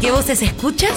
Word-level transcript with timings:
¿Qué 0.00 0.12
voces 0.12 0.42
escuchas? 0.42 0.96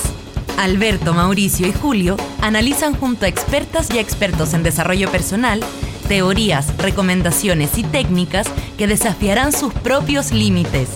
Alberto, 0.57 1.13
Mauricio 1.13 1.67
y 1.67 1.73
Julio 1.73 2.17
analizan 2.39 2.93
junto 2.93 3.25
a 3.25 3.29
expertas 3.29 3.89
y 3.91 3.97
expertos 3.97 4.53
en 4.53 4.61
desarrollo 4.61 5.11
personal 5.11 5.61
teorías, 6.07 6.75
recomendaciones 6.77 7.77
y 7.77 7.83
técnicas 7.83 8.45
que 8.77 8.85
desafiarán 8.85 9.53
sus 9.53 9.73
propios 9.73 10.31
límites. 10.31 10.89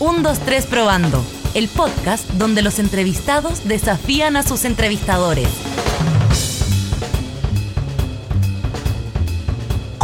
1, 0.00 0.22
2, 0.22 0.38
3 0.40 0.66
probando, 0.66 1.24
el 1.54 1.68
podcast 1.68 2.28
donde 2.32 2.60
los 2.60 2.80
entrevistados 2.80 3.66
desafían 3.68 4.36
a 4.36 4.42
sus 4.42 4.64
entrevistadores. 4.64 5.48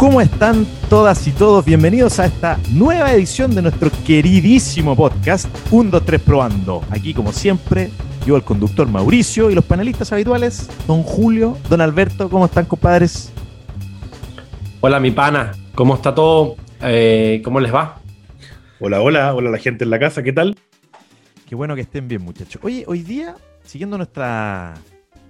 ¿Cómo 0.01 0.19
están 0.19 0.65
todas 0.89 1.27
y 1.27 1.31
todos? 1.31 1.63
Bienvenidos 1.63 2.19
a 2.19 2.25
esta 2.25 2.57
nueva 2.71 3.13
edición 3.13 3.53
de 3.53 3.61
nuestro 3.61 3.91
queridísimo 4.03 4.95
podcast 4.95 5.47
1, 5.69 5.91
2, 5.91 6.03
3 6.03 6.21
Probando. 6.21 6.81
Aquí, 6.89 7.13
como 7.13 7.31
siempre, 7.31 7.91
yo, 8.25 8.35
el 8.35 8.41
conductor 8.41 8.87
Mauricio 8.87 9.51
y 9.51 9.53
los 9.53 9.63
panelistas 9.63 10.11
habituales, 10.11 10.67
don 10.87 11.03
Julio, 11.03 11.55
don 11.69 11.81
Alberto. 11.81 12.31
¿Cómo 12.31 12.45
están, 12.45 12.65
compadres? 12.65 13.31
Hola, 14.79 14.99
mi 14.99 15.11
pana. 15.11 15.51
¿Cómo 15.75 15.93
está 15.93 16.15
todo? 16.15 16.55
Eh, 16.81 17.39
¿Cómo 17.43 17.59
les 17.59 17.71
va? 17.71 18.01
Hola, 18.79 19.01
hola, 19.01 19.35
hola 19.35 19.51
la 19.51 19.59
gente 19.59 19.83
en 19.83 19.91
la 19.91 19.99
casa, 19.99 20.23
¿qué 20.23 20.33
tal? 20.33 20.57
Qué 21.47 21.53
bueno 21.53 21.75
que 21.75 21.81
estén 21.81 22.07
bien, 22.07 22.23
muchachos. 22.23 22.59
Oye, 22.63 22.85
hoy 22.87 23.03
día, 23.03 23.35
siguiendo 23.63 23.97
nuestra 23.97 24.73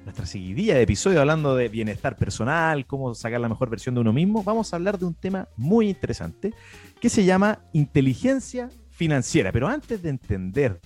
nuestra 0.04 0.26
seguidilla 0.26 0.76
de 0.76 0.82
episodios 0.82 1.20
hablando 1.20 1.56
de 1.56 1.70
bienestar 1.70 2.16
personal, 2.16 2.86
cómo 2.86 3.14
sacar 3.14 3.40
la 3.40 3.50
mejor 3.50 3.70
versión 3.70 3.96
de 3.96 4.02
uno 4.02 4.14
mismo, 4.14 4.44
vamos 4.44 4.74
a 4.74 4.76
hablar 4.76 4.98
de 4.98 5.06
un 5.06 5.14
tema 5.14 5.48
muy 5.58 5.90
interesante 5.90 6.54
que 7.00 7.10
se 7.10 7.24
llama 7.24 7.60
inteligencia 7.74 8.70
financiera. 8.90 9.52
Pero 9.52 9.68
antes 9.68 10.02
de 10.02 10.10
entender 10.10 10.80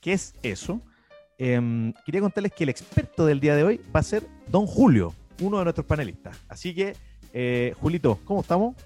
qué 0.00 0.12
es 0.12 0.34
eso, 0.42 0.80
em, 1.38 1.92
quería 2.04 2.20
contarles 2.20 2.52
que 2.52 2.64
el 2.64 2.70
experto 2.70 3.26
del 3.26 3.40
día 3.40 3.56
de 3.56 3.64
hoy 3.64 3.80
va 3.94 4.00
a 4.00 4.04
ser 4.04 4.26
don 4.48 4.66
Julio, 4.66 5.14
uno 5.40 5.58
de 5.58 5.64
nuestros 5.64 5.86
panelistas. 5.86 6.38
Así 6.48 6.74
que, 6.74 6.94
eh, 7.32 7.74
Julito, 7.80 8.18
¿cómo 8.24 8.40
estamos? 8.40 8.76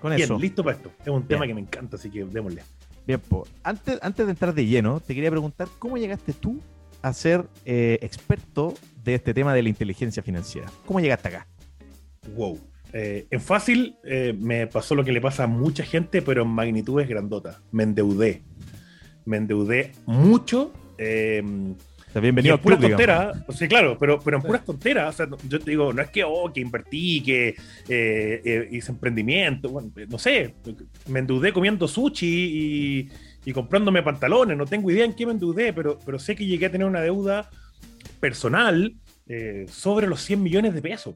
Con 0.00 0.14
Bien, 0.14 0.38
listo 0.38 0.64
para 0.64 0.76
esto. 0.76 0.90
Es 1.02 1.08
un 1.08 1.26
tema 1.26 1.46
que 1.46 1.54
me 1.54 1.60
encanta, 1.60 1.96
así 1.96 2.10
que 2.10 2.24
démosle. 2.24 2.62
Bien, 3.06 3.20
pues, 3.20 3.50
antes, 3.62 3.98
antes 4.02 4.26
de 4.26 4.30
entrar 4.30 4.54
de 4.54 4.66
lleno, 4.66 5.00
te 5.00 5.14
quería 5.14 5.30
preguntar, 5.30 5.68
¿cómo 5.78 5.98
llegaste 5.98 6.32
tú 6.32 6.60
a 7.02 7.12
ser 7.12 7.46
eh, 7.64 7.98
experto 8.02 8.74
de 9.02 9.14
este 9.14 9.34
tema 9.34 9.54
de 9.54 9.62
la 9.62 9.68
inteligencia 9.68 10.22
financiera. 10.22 10.70
¿Cómo 10.86 11.00
llegaste 11.00 11.28
acá? 11.28 11.46
Wow. 12.36 12.58
Eh, 12.92 13.26
en 13.30 13.40
fácil 13.40 13.96
eh, 14.04 14.34
me 14.38 14.66
pasó 14.66 14.94
lo 14.94 15.04
que 15.04 15.12
le 15.12 15.20
pasa 15.20 15.44
a 15.44 15.46
mucha 15.46 15.84
gente, 15.84 16.22
pero 16.22 16.42
en 16.42 16.48
magnitudes 16.48 17.08
grandotas. 17.08 17.58
Me 17.70 17.84
endeudé. 17.84 18.42
Me 19.24 19.36
endeudé 19.36 19.92
mucho. 20.06 20.72
Eh, 20.98 21.42
bienvenido 22.20 22.56
en 22.56 22.60
puras 22.60 22.80
tonteras. 22.80 23.36
Sí, 23.50 23.68
claro, 23.68 23.96
pero, 23.98 24.18
pero 24.18 24.38
en 24.38 24.42
puras 24.42 24.64
tonteras. 24.64 25.14
O 25.14 25.16
sea, 25.16 25.28
yo 25.48 25.60
te 25.60 25.70
digo, 25.70 25.92
no 25.92 26.02
es 26.02 26.10
que, 26.10 26.24
oh, 26.24 26.52
que 26.52 26.60
invertí, 26.60 27.22
que 27.22 27.54
eh, 27.88 28.68
hice 28.72 28.90
emprendimiento. 28.90 29.68
Bueno, 29.68 29.92
no 30.08 30.18
sé. 30.18 30.54
Me 31.06 31.20
endeudé 31.20 31.52
comiendo 31.52 31.86
sushi 31.86 32.26
y, 32.26 33.08
y, 33.44 33.52
comprándome 33.52 34.02
pantalones. 34.02 34.56
No 34.56 34.66
tengo 34.66 34.90
idea 34.90 35.04
en 35.04 35.14
qué 35.14 35.26
me 35.26 35.32
endeudé, 35.32 35.72
pero, 35.72 35.98
pero 36.04 36.18
sé 36.18 36.34
que 36.34 36.46
llegué 36.46 36.66
a 36.66 36.72
tener 36.72 36.86
una 36.86 37.00
deuda 37.00 37.48
personal 38.20 38.94
eh, 39.26 39.66
sobre 39.68 40.06
los 40.06 40.20
100 40.22 40.42
millones 40.42 40.74
de 40.74 40.82
pesos. 40.82 41.14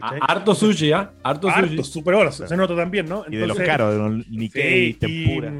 harto 0.00 0.54
sushi, 0.54 0.92
¿ah? 0.92 1.12
Harto, 1.22 1.50
sushi. 1.50 1.84
Súper 1.84 2.14
bueno, 2.14 2.32
se 2.32 2.56
nota 2.56 2.74
también, 2.74 3.06
¿no? 3.08 3.24
y 3.28 3.36
de 3.36 3.46
los 3.46 3.58
caros, 3.58 3.92
de 3.92 3.98
los 3.98 4.28
Nikkei, 4.28 4.94
tempura. 4.94 5.52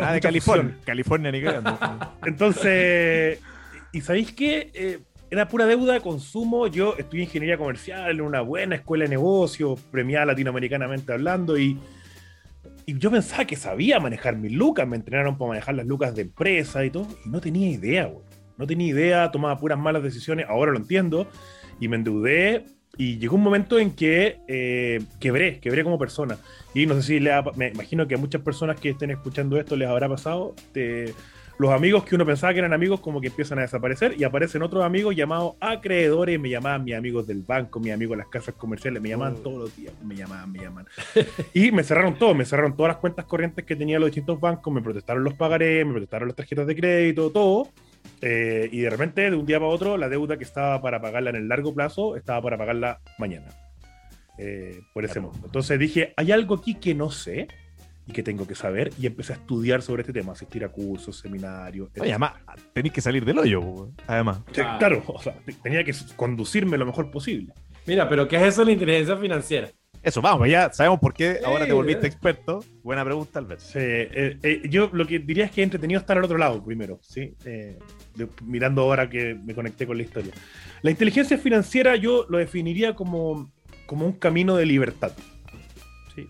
ah, 0.00 0.12
de 0.12 0.20
California. 0.20 0.76
California, 0.84 1.32
Nikkei. 1.32 1.54
Entonces, 2.26 3.40
¿y 3.92 4.00
sabéis 4.00 4.32
qué? 4.32 4.70
Eh, 4.74 4.98
era 5.30 5.48
pura 5.48 5.66
deuda 5.66 5.94
de 5.94 6.00
consumo. 6.00 6.66
Yo 6.68 6.94
estudié 6.96 7.24
ingeniería 7.24 7.58
comercial 7.58 8.10
en 8.10 8.20
una 8.20 8.40
buena 8.40 8.76
escuela 8.76 9.04
de 9.04 9.10
negocios, 9.10 9.80
premiada 9.90 10.26
latinoamericanamente 10.26 11.12
hablando, 11.12 11.58
y, 11.58 11.76
y 12.86 12.98
yo 12.98 13.10
pensaba 13.10 13.44
que 13.44 13.56
sabía 13.56 13.98
manejar 13.98 14.36
mis 14.36 14.52
lucas. 14.52 14.86
Me 14.86 14.96
entrenaron 14.96 15.36
para 15.36 15.48
manejar 15.48 15.74
las 15.74 15.86
lucas 15.86 16.14
de 16.14 16.22
empresa 16.22 16.84
y 16.84 16.90
todo, 16.90 17.08
y 17.24 17.28
no 17.30 17.40
tenía 17.40 17.68
idea, 17.68 18.04
güey. 18.04 18.33
No 18.56 18.66
tenía 18.66 18.88
idea, 18.88 19.30
tomaba 19.30 19.58
puras 19.58 19.78
malas 19.78 20.02
decisiones, 20.02 20.46
ahora 20.48 20.72
lo 20.72 20.78
entiendo, 20.78 21.26
y 21.80 21.88
me 21.88 21.96
endeudé 21.96 22.64
y 22.96 23.18
llegó 23.18 23.36
un 23.36 23.42
momento 23.42 23.78
en 23.78 23.92
que 23.92 24.38
eh, 24.46 25.02
quebré, 25.20 25.58
quebré 25.60 25.84
como 25.84 25.98
persona. 25.98 26.38
Y 26.74 26.86
no 26.86 26.94
sé 26.94 27.02
si 27.02 27.20
le 27.20 27.32
me 27.56 27.68
imagino 27.68 28.06
que 28.06 28.14
a 28.14 28.18
muchas 28.18 28.42
personas 28.42 28.78
que 28.78 28.90
estén 28.90 29.10
escuchando 29.10 29.58
esto 29.58 29.76
les 29.76 29.88
habrá 29.88 30.08
pasado. 30.08 30.54
los 31.58 31.70
amigos 31.70 32.04
que 32.04 32.14
uno 32.14 32.26
pensaba 32.26 32.52
que 32.52 32.58
eran 32.58 32.72
amigos 32.72 33.00
como 33.00 33.20
que 33.20 33.28
empiezan 33.28 33.58
a 33.58 33.62
desaparecer 33.62 34.14
y 34.18 34.24
aparecen 34.24 34.62
otros 34.62 34.84
amigos 34.84 35.14
llamados 35.14 35.54
acreedores, 35.60 36.38
me 36.38 36.50
llamaban 36.50 36.84
mis 36.84 36.94
amigos 36.94 37.26
del 37.26 37.42
banco, 37.42 37.80
mis 37.80 37.92
amigos 37.92 38.16
de 38.16 38.24
las 38.24 38.28
casas 38.28 38.54
comerciales, 38.54 39.02
me 39.02 39.08
llamaban 39.08 39.34
oh. 39.34 39.42
todos 39.42 39.58
los 39.58 39.76
días, 39.76 39.92
me 40.04 40.14
llamaban, 40.16 40.50
me 40.52 40.60
llaman. 40.60 40.86
y 41.54 41.72
me 41.72 41.82
cerraron 41.82 42.16
todo, 42.16 42.34
me 42.34 42.44
cerraron 42.44 42.76
todas 42.76 42.90
las 42.90 42.98
cuentas 42.98 43.24
corrientes 43.24 43.64
que 43.64 43.76
tenía 43.76 43.98
los 43.98 44.08
distintos 44.08 44.40
bancos, 44.40 44.72
me 44.72 44.82
protestaron 44.82 45.24
los 45.24 45.34
pagarés, 45.34 45.84
me 45.84 45.92
protestaron 45.92 46.28
las 46.28 46.36
tarjetas 46.36 46.66
de 46.66 46.76
crédito, 46.76 47.30
todo. 47.30 47.68
Eh, 48.26 48.70
y 48.72 48.80
de 48.80 48.88
repente, 48.88 49.30
de 49.30 49.36
un 49.36 49.44
día 49.44 49.58
para 49.58 49.70
otro, 49.70 49.98
la 49.98 50.08
deuda 50.08 50.38
que 50.38 50.44
estaba 50.44 50.80
para 50.80 50.98
pagarla 50.98 51.28
en 51.28 51.36
el 51.36 51.46
largo 51.46 51.74
plazo 51.74 52.16
estaba 52.16 52.40
para 52.40 52.56
pagarla 52.56 53.00
mañana. 53.18 53.48
Eh, 54.38 54.80
por 54.94 55.04
ese 55.04 55.20
modo. 55.20 55.34
Entonces 55.44 55.78
dije, 55.78 56.14
hay 56.16 56.32
algo 56.32 56.54
aquí 56.54 56.74
que 56.74 56.94
no 56.94 57.10
sé 57.10 57.48
y 58.06 58.12
que 58.12 58.22
tengo 58.22 58.46
que 58.46 58.54
saber 58.54 58.92
y 58.98 59.06
empecé 59.06 59.34
a 59.34 59.36
estudiar 59.36 59.82
sobre 59.82 60.02
este 60.02 60.14
tema, 60.14 60.32
asistir 60.32 60.64
a 60.64 60.70
cursos, 60.70 61.18
seminarios. 61.18 61.90
además, 62.00 62.32
tenéis 62.72 62.94
que 62.94 63.02
salir 63.02 63.26
del 63.26 63.38
hoyo, 63.38 63.90
además. 64.06 64.40
claro, 64.52 65.02
o 65.06 65.20
sea, 65.20 65.34
tenía 65.62 65.84
que 65.84 65.94
conducirme 66.16 66.78
lo 66.78 66.86
mejor 66.86 67.10
posible. 67.10 67.52
Mira, 67.86 68.08
pero 68.08 68.26
¿qué 68.26 68.36
es 68.36 68.42
eso 68.42 68.62
de 68.62 68.66
la 68.66 68.72
inteligencia 68.72 69.16
financiera? 69.18 69.70
Eso, 70.04 70.20
vamos, 70.20 70.46
ya 70.50 70.70
sabemos 70.70 71.00
por 71.00 71.14
qué 71.14 71.40
ahora 71.42 71.64
te 71.64 71.72
volviste 71.72 72.06
experto. 72.06 72.62
Buena 72.82 73.02
pregunta, 73.02 73.38
Albert. 73.38 73.62
Sí, 73.62 73.78
eh, 73.80 74.60
yo 74.68 74.90
lo 74.92 75.06
que 75.06 75.18
diría 75.18 75.46
es 75.46 75.50
que 75.50 75.62
es 75.62 75.64
entretenido 75.64 75.98
estar 75.98 76.18
al 76.18 76.24
otro 76.24 76.36
lado 76.36 76.62
primero, 76.62 77.00
¿sí? 77.00 77.34
mirando 78.42 78.82
ahora 78.82 79.08
que 79.08 79.34
me 79.34 79.54
conecté 79.54 79.86
con 79.86 79.96
la 79.96 80.02
historia. 80.02 80.34
La 80.82 80.90
inteligencia 80.90 81.38
financiera 81.38 81.96
yo 81.96 82.26
lo 82.28 82.36
definiría 82.36 82.94
como, 82.94 83.50
como 83.86 84.04
un 84.04 84.12
camino 84.12 84.56
de 84.56 84.66
libertad. 84.66 85.12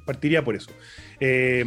Partiría 0.06 0.44
por 0.44 0.54
eso. 0.54 0.70
Eh, 1.18 1.64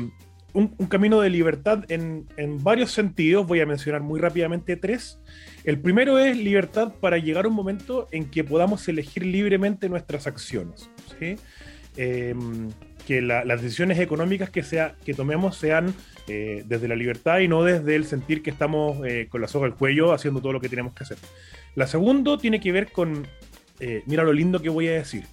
un, 0.54 0.70
camino 0.88 1.20
de 1.20 1.30
libertad 1.30 1.84
en, 1.90 2.26
en, 2.38 2.64
varios 2.64 2.92
sentidos, 2.92 3.46
voy 3.46 3.60
a 3.60 3.66
mencionar 3.66 4.02
muy 4.02 4.22
rápidamente 4.22 4.78
tres. 4.78 5.20
El 5.66 5.82
primero 5.82 6.18
es 6.18 6.38
libertad 6.38 6.94
para 7.02 7.18
llegar 7.18 7.44
a 7.44 7.48
un 7.50 7.54
momento 7.54 8.08
en 8.12 8.32
que 8.32 8.46
podamos 8.46 8.88
elegir 8.88 9.26
libremente 9.26 9.90
nuestras 9.90 10.26
acciones. 10.26 10.90
Eh, 11.98 12.34
que 13.08 13.22
las 13.22 13.62
decisiones 13.62 14.00
económicas 14.00 14.50
que, 14.50 14.64
sea, 14.64 14.96
que 15.06 15.14
tomemos 15.14 15.56
sean 15.56 15.94
eh, 16.28 16.64
desde 16.68 16.90
la 16.90 16.96
libertad 16.98 17.40
y 17.40 17.48
no 17.48 17.64
desde 17.64 17.96
el 17.96 18.04
sentir 18.04 18.44
que 18.44 18.50
estamos 18.50 18.98
eh, 19.08 19.28
con 19.30 19.40
la 19.40 19.48
soga 19.48 19.66
al 19.66 19.76
cuello 19.76 20.12
haciendo 20.12 20.42
todo 20.42 20.52
lo 20.52 20.60
que 20.60 20.68
tenemos 20.68 20.92
que 20.92 21.06
hacer. 21.06 21.18
La 21.76 21.88
segunda 21.88 22.38
tiene 22.38 22.60
que 22.60 22.74
ver 22.74 22.92
con, 22.92 23.26
eh, 23.80 24.04
mira 24.08 24.26
lo 24.26 24.34
lindo 24.34 24.62
que 24.62 24.68
voy 24.68 24.90
a 24.90 24.92
decir, 24.92 25.24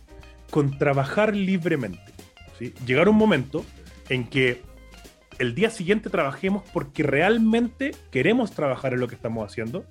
con 0.50 0.78
trabajar 0.78 1.34
libremente. 1.34 2.12
Llegar 2.86 3.08
un 3.08 3.16
momento 3.16 3.64
en 4.08 4.28
que 4.28 4.62
el 5.40 5.56
día 5.56 5.68
siguiente 5.68 6.10
trabajemos 6.10 6.62
porque 6.72 7.02
realmente 7.02 7.90
queremos 8.12 8.52
trabajar 8.52 8.92
en 8.92 9.00
lo 9.00 9.08
que 9.08 9.16
estamos 9.16 9.44
haciendo 9.50 9.84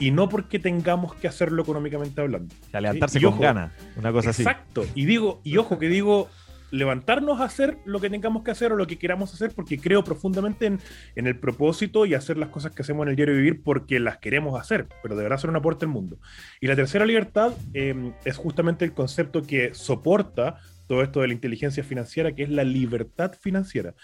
y 0.00 0.10
no 0.10 0.28
porque 0.28 0.58
tengamos 0.58 1.14
que 1.14 1.28
hacerlo 1.28 1.62
económicamente 1.62 2.20
hablando. 2.20 2.52
O 2.72 2.80
levantarse 2.80 3.20
con 3.20 3.38
ganas, 3.38 3.72
una 3.96 4.10
cosa 4.10 4.30
así. 4.30 4.42
Exacto. 4.42 4.84
Y 4.94 5.04
digo, 5.04 5.40
y 5.44 5.58
ojo 5.58 5.78
que 5.78 5.88
digo, 5.88 6.28
levantarnos 6.70 7.40
a 7.40 7.44
hacer 7.44 7.78
lo 7.84 8.00
que 8.00 8.08
tengamos 8.10 8.42
que 8.42 8.50
hacer 8.50 8.72
o 8.72 8.76
lo 8.76 8.86
que 8.86 8.98
queramos 8.98 9.32
hacer, 9.34 9.52
porque 9.54 9.78
creo 9.78 10.02
profundamente 10.02 10.66
en, 10.66 10.80
el 11.14 11.38
propósito 11.38 12.06
y 12.06 12.14
hacer 12.14 12.38
las 12.38 12.48
cosas 12.48 12.72
que 12.72 12.82
hacemos 12.82 13.04
en 13.04 13.10
el 13.10 13.16
diario 13.16 13.34
vivir 13.34 13.62
porque 13.62 14.00
las 14.00 14.18
queremos 14.18 14.58
hacer, 14.58 14.88
pero 15.02 15.16
de 15.16 15.22
verdad 15.22 15.38
son 15.38 15.50
un 15.50 15.56
aporte 15.56 15.84
al 15.84 15.90
mundo. 15.90 16.18
Y 16.60 16.66
la 16.66 16.76
tercera 16.76 17.04
libertad 17.04 17.52
em, 17.74 18.14
es 18.24 18.36
justamente 18.36 18.84
el 18.84 18.92
concepto 18.92 19.42
que 19.42 19.74
soporta 19.74 20.56
todo 20.86 21.02
esto 21.02 21.20
de 21.20 21.28
la 21.28 21.34
inteligencia 21.34 21.84
financiera, 21.84 22.32
que 22.32 22.42
es 22.42 22.48
la 22.48 22.64
libertad 22.64 23.32
financiera, 23.38 23.94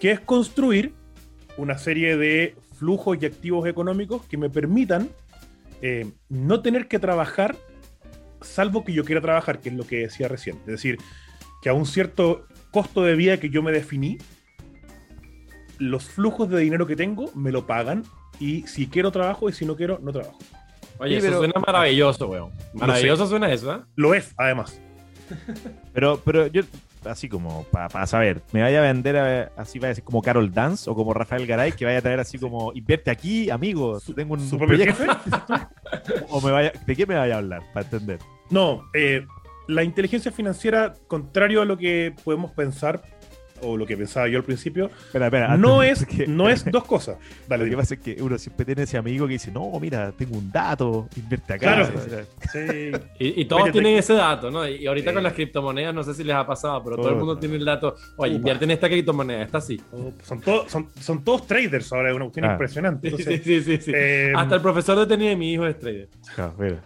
que 0.00 0.10
es 0.10 0.20
construir 0.20 0.94
una 1.56 1.78
serie 1.78 2.16
de 2.16 2.56
flujos 2.76 3.16
y 3.20 3.26
activos 3.26 3.68
económicos 3.68 4.26
que 4.26 4.36
me 4.36 4.50
permitan 4.50 5.08
em, 5.82 6.12
no 6.28 6.60
tener 6.62 6.88
que 6.88 6.98
trabajar 6.98 7.56
salvo 8.44 8.84
que 8.84 8.92
yo 8.92 9.04
quiera 9.04 9.20
trabajar, 9.20 9.58
que 9.60 9.70
es 9.70 9.74
lo 9.74 9.86
que 9.86 10.00
decía 10.00 10.28
recién. 10.28 10.56
Es 10.60 10.72
decir, 10.72 10.98
que 11.62 11.68
a 11.68 11.74
un 11.74 11.86
cierto 11.86 12.46
costo 12.70 13.02
de 13.02 13.14
vida 13.14 13.38
que 13.38 13.50
yo 13.50 13.62
me 13.62 13.72
definí, 13.72 14.18
los 15.78 16.04
flujos 16.04 16.48
de 16.50 16.60
dinero 16.60 16.86
que 16.86 16.96
tengo 16.96 17.30
me 17.34 17.50
lo 17.50 17.66
pagan 17.66 18.04
y 18.38 18.66
si 18.66 18.86
quiero 18.86 19.10
trabajo 19.10 19.48
y 19.48 19.52
si 19.52 19.64
no 19.64 19.76
quiero, 19.76 19.98
no 20.02 20.12
trabajo. 20.12 20.38
Oye, 20.98 21.16
eso 21.16 21.38
suena 21.38 21.60
maravilloso, 21.66 22.28
weón. 22.28 22.52
Maravilloso 22.74 23.26
suena 23.26 23.52
eso, 23.52 23.74
¿eh? 23.74 23.80
Lo 23.96 24.14
es, 24.14 24.32
además. 24.36 24.80
pero, 25.92 26.20
pero 26.24 26.46
yo 26.46 26.62
así 27.06 27.28
como 27.28 27.64
para 27.64 28.06
saber, 28.06 28.42
¿me 28.52 28.62
vaya 28.62 28.78
a 28.78 28.82
vender 28.82 29.16
a- 29.16 29.52
así 29.56 29.78
va 29.78 29.86
a 29.86 29.88
decir 29.90 30.04
como 30.04 30.22
Carol 30.22 30.52
Dance 30.52 30.88
o 30.88 30.94
como 30.94 31.12
Rafael 31.14 31.46
Garay 31.46 31.72
que 31.72 31.84
vaya 31.84 31.98
a 31.98 32.02
traer 32.02 32.20
así 32.20 32.38
como 32.38 32.72
invierte 32.74 33.10
aquí, 33.10 33.50
amigo, 33.50 34.00
tengo 34.14 34.34
un, 34.34 34.40
¿Su 34.40 34.56
un 34.56 34.66
propio 34.66 34.76
proyecto"? 34.94 35.04
o 36.30 36.40
me 36.40 36.50
vaya, 36.50 36.72
¿de 36.86 36.96
qué 36.96 37.06
me 37.06 37.14
vaya 37.14 37.34
a 37.36 37.38
hablar 37.38 37.62
para 37.72 37.84
entender? 37.86 38.18
No, 38.50 38.84
eh, 38.94 39.26
la 39.68 39.82
inteligencia 39.82 40.30
financiera, 40.30 40.92
contrario 41.06 41.62
a 41.62 41.64
lo 41.64 41.76
que 41.78 42.14
podemos 42.24 42.50
pensar, 42.52 43.02
o 43.62 43.76
lo 43.76 43.86
que 43.86 43.96
pensaba 43.96 44.28
yo 44.28 44.38
al 44.38 44.44
principio, 44.44 44.90
Espera, 45.06 45.26
espera, 45.26 45.56
no 45.56 45.82
es, 45.82 46.04
porque- 46.04 46.26
no 46.26 46.48
es 46.48 46.64
dos 46.70 46.84
cosas. 46.84 47.16
Dale, 47.48 47.64
Lo 47.64 47.70
que 47.70 47.76
pasa 47.76 47.94
es 47.94 48.00
que 48.00 48.20
uno 48.20 48.36
siempre 48.38 48.64
tiene 48.66 48.82
ese 48.82 48.96
amigo 48.98 49.26
que 49.26 49.34
dice, 49.34 49.50
no, 49.50 49.70
mira, 49.80 50.12
tengo 50.12 50.36
un 50.36 50.50
dato, 50.50 51.08
invierte 51.16 51.54
acá. 51.54 51.74
Claro. 51.86 52.00
Sí. 52.52 52.90
Y, 53.18 53.40
y 53.42 53.44
todos 53.46 53.70
tienen 53.72 53.96
ese 53.96 54.14
dato, 54.14 54.50
¿no? 54.50 54.68
Y 54.68 54.86
ahorita 54.86 55.10
Sí. 55.10 55.14
con 55.14 55.22
las 55.22 55.32
criptomonedas, 55.32 55.94
no 55.94 56.02
sé 56.02 56.14
si 56.14 56.24
les 56.24 56.34
ha 56.36 56.46
pasado, 56.46 56.82
pero 56.84 56.96
todo 56.96 57.10
el 57.10 57.16
mundo 57.16 57.38
tiene 57.38 57.56
el 57.56 57.64
dato. 57.64 57.94
Oye, 58.16 58.32
Upa. 58.32 58.36
invierte 58.38 58.64
en 58.64 58.70
esta 58.72 58.88
criptomoneda, 58.88 59.42
esta 59.42 59.60
sí. 59.60 59.80
Oh, 59.92 60.12
Son, 60.22 60.40
todos 60.40 60.70
son, 60.70 60.88
son 61.00 61.22
todos 61.24 61.46
traders 61.46 61.92
ahora, 61.92 62.10
es 62.10 62.16
una 62.16 62.24
cuestión 62.26 62.44
Ah. 62.46 62.52
impresionante. 62.52 63.08
Sí, 63.10 63.16
Entonces, 63.18 63.42
sí, 63.44 63.62
sí, 63.62 63.78
sí. 63.80 63.92
eh, 63.94 64.32
Hasta 64.36 64.56
el 64.56 64.60
profesor 64.60 64.98
de 64.98 65.06
tenis 65.06 65.28
de 65.30 65.36
mi 65.36 65.52
hijo 65.52 65.66
es 65.66 65.78
trader. 65.78 66.08
claro, 66.34 66.54
mira. 66.58 66.80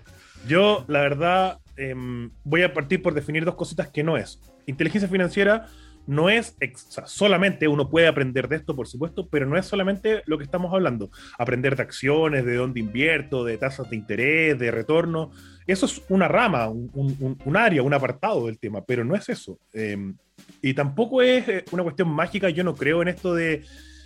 Yo, 0.46 0.84
la 0.88 1.00
verdad, 1.00 1.58
em, 1.76 2.30
voy 2.44 2.62
a 2.62 2.72
partir 2.72 3.02
por 3.02 3.12
definir 3.14 3.44
dos 3.44 3.54
cositas 3.56 3.88
que 3.88 4.02
no 4.04 4.16
es. 4.16 4.40
Inteligencia 4.66 5.08
financiera 5.08 5.66
no 6.08 6.30
es, 6.30 6.56
o 6.96 7.06
solamente 7.06 7.68
uno 7.68 7.90
puede 7.90 8.08
aprender 8.08 8.48
de 8.48 8.56
esto, 8.56 8.74
por 8.74 8.88
supuesto, 8.88 9.28
pero 9.28 9.44
no 9.44 9.58
es 9.58 9.66
solamente 9.66 10.22
lo 10.24 10.38
que 10.38 10.44
estamos 10.44 10.72
hablando. 10.72 11.10
Aprender 11.38 11.76
de 11.76 11.82
acciones, 11.82 12.46
de 12.46 12.56
dónde 12.56 12.80
invierto, 12.80 13.44
de 13.44 13.58
tasas 13.58 13.90
de 13.90 13.96
interés, 13.96 14.58
de 14.58 14.70
retorno. 14.70 15.30
Eso 15.66 15.84
es 15.84 16.02
una 16.08 16.26
rama, 16.26 16.68
un 16.68 17.56
área, 17.56 17.82
un 17.82 17.92
apartado 17.92 18.46
del 18.46 18.58
tema, 18.58 18.82
pero 18.86 19.04
no 19.04 19.14
es 19.14 19.28
eso. 19.28 19.58
Em, 19.74 20.16
y 20.62 20.72
tampoco 20.72 21.20
es 21.20 21.46
eh, 21.46 21.64
una 21.72 21.82
cuestión 21.82 22.08
mágica. 22.08 22.48
Yo 22.48 22.64
no 22.64 22.74
creo 22.74 23.02
en 23.02 23.08
esto 23.08 23.34
de, 23.34 23.64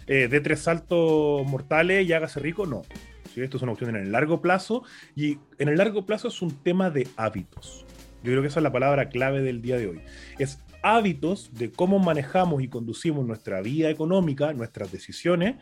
eh, 0.08 0.26
de 0.26 0.40
tres 0.40 0.58
saltos 0.58 1.46
mortales 1.46 2.04
y 2.04 2.12
hágase 2.12 2.40
rico. 2.40 2.66
No. 2.66 2.82
Sí, 3.32 3.40
Esto 3.40 3.58
es 3.58 3.62
una 3.62 3.72
cuestión 3.72 3.94
en 3.94 4.02
el 4.02 4.12
largo 4.12 4.42
plazo 4.42 4.82
y 5.14 5.38
en 5.58 5.68
el 5.68 5.78
largo 5.78 6.04
plazo 6.04 6.26
es 6.26 6.42
un 6.42 6.50
tema 6.64 6.90
de 6.90 7.06
hábitos. 7.16 7.86
Yo 8.24 8.30
creo 8.30 8.42
que 8.42 8.48
esa 8.48 8.58
es 8.58 8.64
la 8.64 8.72
palabra 8.72 9.08
clave 9.08 9.40
del 9.40 9.62
día 9.62 9.76
de 9.78 9.86
hoy. 9.86 10.00
Es 10.40 10.58
hábitos 10.82 11.52
de 11.54 11.70
cómo 11.70 11.98
manejamos 11.98 12.62
y 12.62 12.68
conducimos 12.68 13.26
nuestra 13.26 13.60
vida 13.60 13.90
económica, 13.90 14.52
nuestras 14.52 14.90
decisiones, 14.92 15.56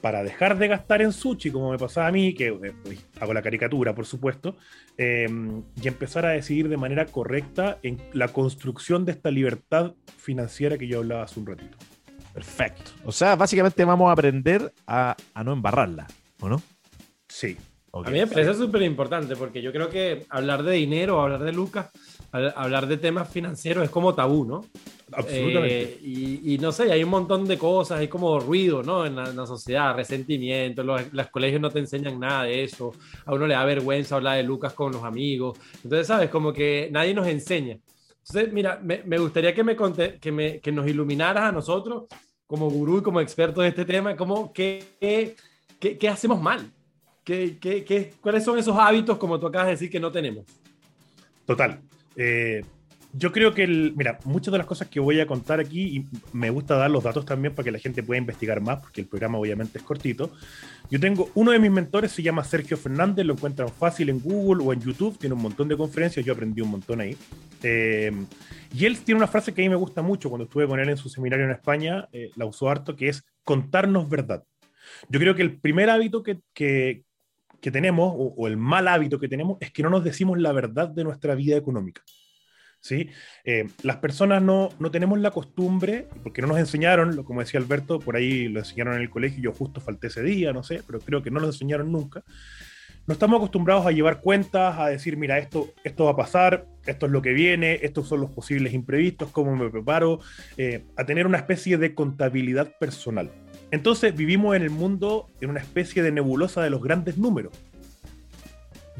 para 0.00 0.22
dejar 0.22 0.58
de 0.58 0.68
gastar 0.68 1.02
en 1.02 1.12
sushi, 1.12 1.50
como 1.50 1.72
me 1.72 1.78
pasaba 1.78 2.06
a 2.06 2.12
mí, 2.12 2.34
que 2.34 2.48
eh, 2.48 2.74
uy, 2.86 3.00
hago 3.20 3.34
la 3.34 3.42
caricatura, 3.42 3.94
por 3.94 4.06
supuesto, 4.06 4.56
eh, 4.96 5.26
y 5.82 5.88
empezar 5.88 6.24
a 6.26 6.30
decidir 6.30 6.68
de 6.68 6.76
manera 6.76 7.06
correcta 7.06 7.78
en 7.82 7.98
la 8.12 8.28
construcción 8.28 9.04
de 9.04 9.12
esta 9.12 9.30
libertad 9.30 9.94
financiera 10.16 10.78
que 10.78 10.86
yo 10.86 10.98
hablaba 10.98 11.22
hace 11.22 11.40
un 11.40 11.46
ratito. 11.46 11.76
Perfecto. 12.32 12.92
O 13.04 13.12
sea, 13.12 13.34
básicamente 13.34 13.84
vamos 13.84 14.08
a 14.08 14.12
aprender 14.12 14.72
a, 14.86 15.16
a 15.34 15.44
no 15.44 15.52
embarrarla, 15.52 16.06
¿o 16.40 16.48
no? 16.48 16.62
Sí. 17.28 17.56
A 17.92 18.10
mí 18.10 18.18
me 18.18 18.26
parece 18.26 18.54
súper 18.54 18.82
importante 18.82 19.34
porque 19.34 19.62
yo 19.62 19.72
creo 19.72 19.88
que 19.88 20.26
hablar 20.28 20.62
de 20.62 20.74
dinero, 20.74 21.20
hablar 21.20 21.42
de 21.42 21.52
Lucas, 21.52 21.90
hablar 22.32 22.86
de 22.86 22.96
temas 22.98 23.28
financieros 23.30 23.84
es 23.84 23.90
como 23.90 24.14
tabú, 24.14 24.44
¿no? 24.44 24.64
Absolutamente. 25.12 25.82
Eh, 25.82 25.98
y, 26.02 26.54
y 26.54 26.58
no 26.58 26.70
sé, 26.72 26.92
hay 26.92 27.02
un 27.02 27.08
montón 27.10 27.46
de 27.46 27.56
cosas, 27.56 28.00
hay 28.00 28.08
como 28.08 28.38
ruido, 28.38 28.82
¿no? 28.82 29.06
En 29.06 29.16
la, 29.16 29.30
en 29.30 29.36
la 29.36 29.46
sociedad, 29.46 29.94
resentimiento, 29.96 30.82
los, 30.82 31.12
los 31.12 31.26
colegios 31.28 31.60
no 31.60 31.70
te 31.70 31.78
enseñan 31.78 32.20
nada 32.20 32.44
de 32.44 32.64
eso, 32.64 32.92
a 33.24 33.32
uno 33.32 33.46
le 33.46 33.54
da 33.54 33.64
vergüenza 33.64 34.16
hablar 34.16 34.36
de 34.36 34.42
Lucas 34.42 34.74
con 34.74 34.92
los 34.92 35.02
amigos, 35.04 35.58
entonces, 35.82 36.06
¿sabes? 36.06 36.28
Como 36.28 36.52
que 36.52 36.88
nadie 36.92 37.14
nos 37.14 37.26
enseña. 37.26 37.78
Entonces, 38.26 38.52
mira, 38.52 38.78
me, 38.82 39.02
me 39.04 39.16
gustaría 39.18 39.54
que, 39.54 39.64
me, 39.64 39.74
conte- 39.74 40.18
que, 40.20 40.30
me 40.30 40.60
que 40.60 40.70
nos 40.70 40.86
iluminaras 40.86 41.44
a 41.44 41.52
nosotros 41.52 42.04
como 42.46 42.68
gurú 42.68 42.98
y 42.98 43.02
como 43.02 43.20
expertos 43.22 43.62
de 43.62 43.68
este 43.68 43.86
tema, 43.86 44.14
como 44.16 44.52
qué, 44.52 44.84
qué, 45.00 45.34
qué- 45.80 45.96
qué 45.96 46.08
hacemos 46.08 46.40
mal, 46.40 46.70
¿Qué, 47.24 47.58
qué, 47.60 47.84
qué- 47.84 48.12
cuáles 48.22 48.42
son 48.44 48.58
esos 48.58 48.74
hábitos, 48.78 49.16
como 49.18 49.38
tú 49.38 49.46
acabas 49.46 49.66
de 49.68 49.72
decir, 49.72 49.90
que 49.90 50.00
no 50.00 50.10
tenemos. 50.10 50.44
Total. 51.46 51.78
Eh, 52.18 52.62
yo 53.14 53.32
creo 53.32 53.54
que, 53.54 53.64
el, 53.64 53.94
mira, 53.96 54.18
muchas 54.24 54.52
de 54.52 54.58
las 54.58 54.66
cosas 54.66 54.88
que 54.88 55.00
voy 55.00 55.18
a 55.18 55.26
contar 55.26 55.60
aquí, 55.60 55.96
y 55.96 56.04
me 56.32 56.50
gusta 56.50 56.76
dar 56.76 56.90
los 56.90 57.02
datos 57.02 57.24
también 57.24 57.54
para 57.54 57.64
que 57.64 57.70
la 57.70 57.78
gente 57.78 58.02
pueda 58.02 58.18
investigar 58.18 58.60
más, 58.60 58.80
porque 58.80 59.00
el 59.00 59.06
programa 59.06 59.38
obviamente 59.38 59.78
es 59.78 59.84
cortito. 59.84 60.30
Yo 60.90 61.00
tengo 61.00 61.30
uno 61.34 61.52
de 61.52 61.58
mis 61.58 61.70
mentores, 61.70 62.12
se 62.12 62.22
llama 62.22 62.44
Sergio 62.44 62.76
Fernández, 62.76 63.24
lo 63.24 63.32
encuentran 63.32 63.70
fácil 63.70 64.10
en 64.10 64.20
Google 64.20 64.62
o 64.62 64.72
en 64.74 64.80
YouTube, 64.80 65.18
tiene 65.18 65.34
un 65.34 65.42
montón 65.42 65.68
de 65.68 65.76
conferencias, 65.76 66.24
yo 66.24 66.34
aprendí 66.34 66.60
un 66.60 66.70
montón 66.70 67.00
ahí. 67.00 67.16
Eh, 67.62 68.12
y 68.74 68.84
él 68.84 68.98
tiene 68.98 69.18
una 69.18 69.26
frase 69.26 69.54
que 69.54 69.62
a 69.62 69.64
mí 69.64 69.70
me 69.70 69.76
gusta 69.76 70.02
mucho 70.02 70.28
cuando 70.28 70.44
estuve 70.44 70.66
con 70.66 70.78
él 70.78 70.90
en 70.90 70.96
su 70.98 71.08
seminario 71.08 71.46
en 71.46 71.52
España, 71.52 72.08
eh, 72.12 72.30
la 72.36 72.44
usó 72.44 72.68
harto, 72.68 72.94
que 72.94 73.08
es 73.08 73.24
contarnos 73.42 74.08
verdad. 74.10 74.44
Yo 75.08 75.18
creo 75.18 75.34
que 75.34 75.42
el 75.42 75.58
primer 75.58 75.88
hábito 75.88 76.22
que, 76.22 76.40
que, 76.52 77.04
que 77.60 77.70
tenemos, 77.70 78.12
o, 78.14 78.34
o 78.36 78.46
el 78.46 78.56
mal 78.56 78.88
hábito 78.88 79.18
que 79.18 79.28
tenemos, 79.28 79.58
es 79.60 79.72
que 79.72 79.82
no 79.82 79.90
nos 79.90 80.04
decimos 80.04 80.38
la 80.38 80.52
verdad 80.52 80.88
de 80.88 81.04
nuestra 81.04 81.34
vida 81.34 81.56
económica. 81.56 82.02
¿sí? 82.80 83.10
Eh, 83.44 83.68
las 83.82 83.96
personas 83.96 84.42
no, 84.42 84.70
no 84.78 84.90
tenemos 84.90 85.18
la 85.18 85.30
costumbre, 85.30 86.06
porque 86.22 86.42
no 86.42 86.48
nos 86.48 86.58
enseñaron, 86.58 87.22
como 87.24 87.40
decía 87.40 87.60
Alberto, 87.60 87.98
por 87.98 88.16
ahí 88.16 88.48
lo 88.48 88.60
enseñaron 88.60 88.94
en 88.94 89.02
el 89.02 89.10
colegio, 89.10 89.42
yo 89.42 89.52
justo 89.52 89.80
falté 89.80 90.08
ese 90.08 90.22
día, 90.22 90.52
no 90.52 90.62
sé, 90.62 90.82
pero 90.86 91.00
creo 91.00 91.22
que 91.22 91.30
no 91.30 91.40
lo 91.40 91.46
enseñaron 91.46 91.92
nunca. 91.92 92.22
No 93.06 93.14
estamos 93.14 93.38
acostumbrados 93.38 93.86
a 93.86 93.90
llevar 93.90 94.20
cuentas, 94.20 94.78
a 94.78 94.88
decir, 94.88 95.16
mira, 95.16 95.38
esto, 95.38 95.72
esto 95.82 96.04
va 96.04 96.10
a 96.10 96.16
pasar, 96.16 96.66
esto 96.84 97.06
es 97.06 97.12
lo 97.12 97.22
que 97.22 97.32
viene, 97.32 97.78
estos 97.82 98.06
son 98.06 98.20
los 98.20 98.30
posibles 98.30 98.74
imprevistos, 98.74 99.30
cómo 99.30 99.56
me 99.56 99.70
preparo, 99.70 100.20
eh, 100.58 100.84
a 100.94 101.06
tener 101.06 101.26
una 101.26 101.38
especie 101.38 101.78
de 101.78 101.94
contabilidad 101.94 102.70
personal. 102.78 103.30
Entonces 103.70 104.16
vivimos 104.16 104.56
en 104.56 104.62
el 104.62 104.70
mundo 104.70 105.26
en 105.40 105.50
una 105.50 105.60
especie 105.60 106.02
de 106.02 106.10
nebulosa 106.12 106.62
de 106.62 106.70
los 106.70 106.82
grandes 106.82 107.18
números. 107.18 107.52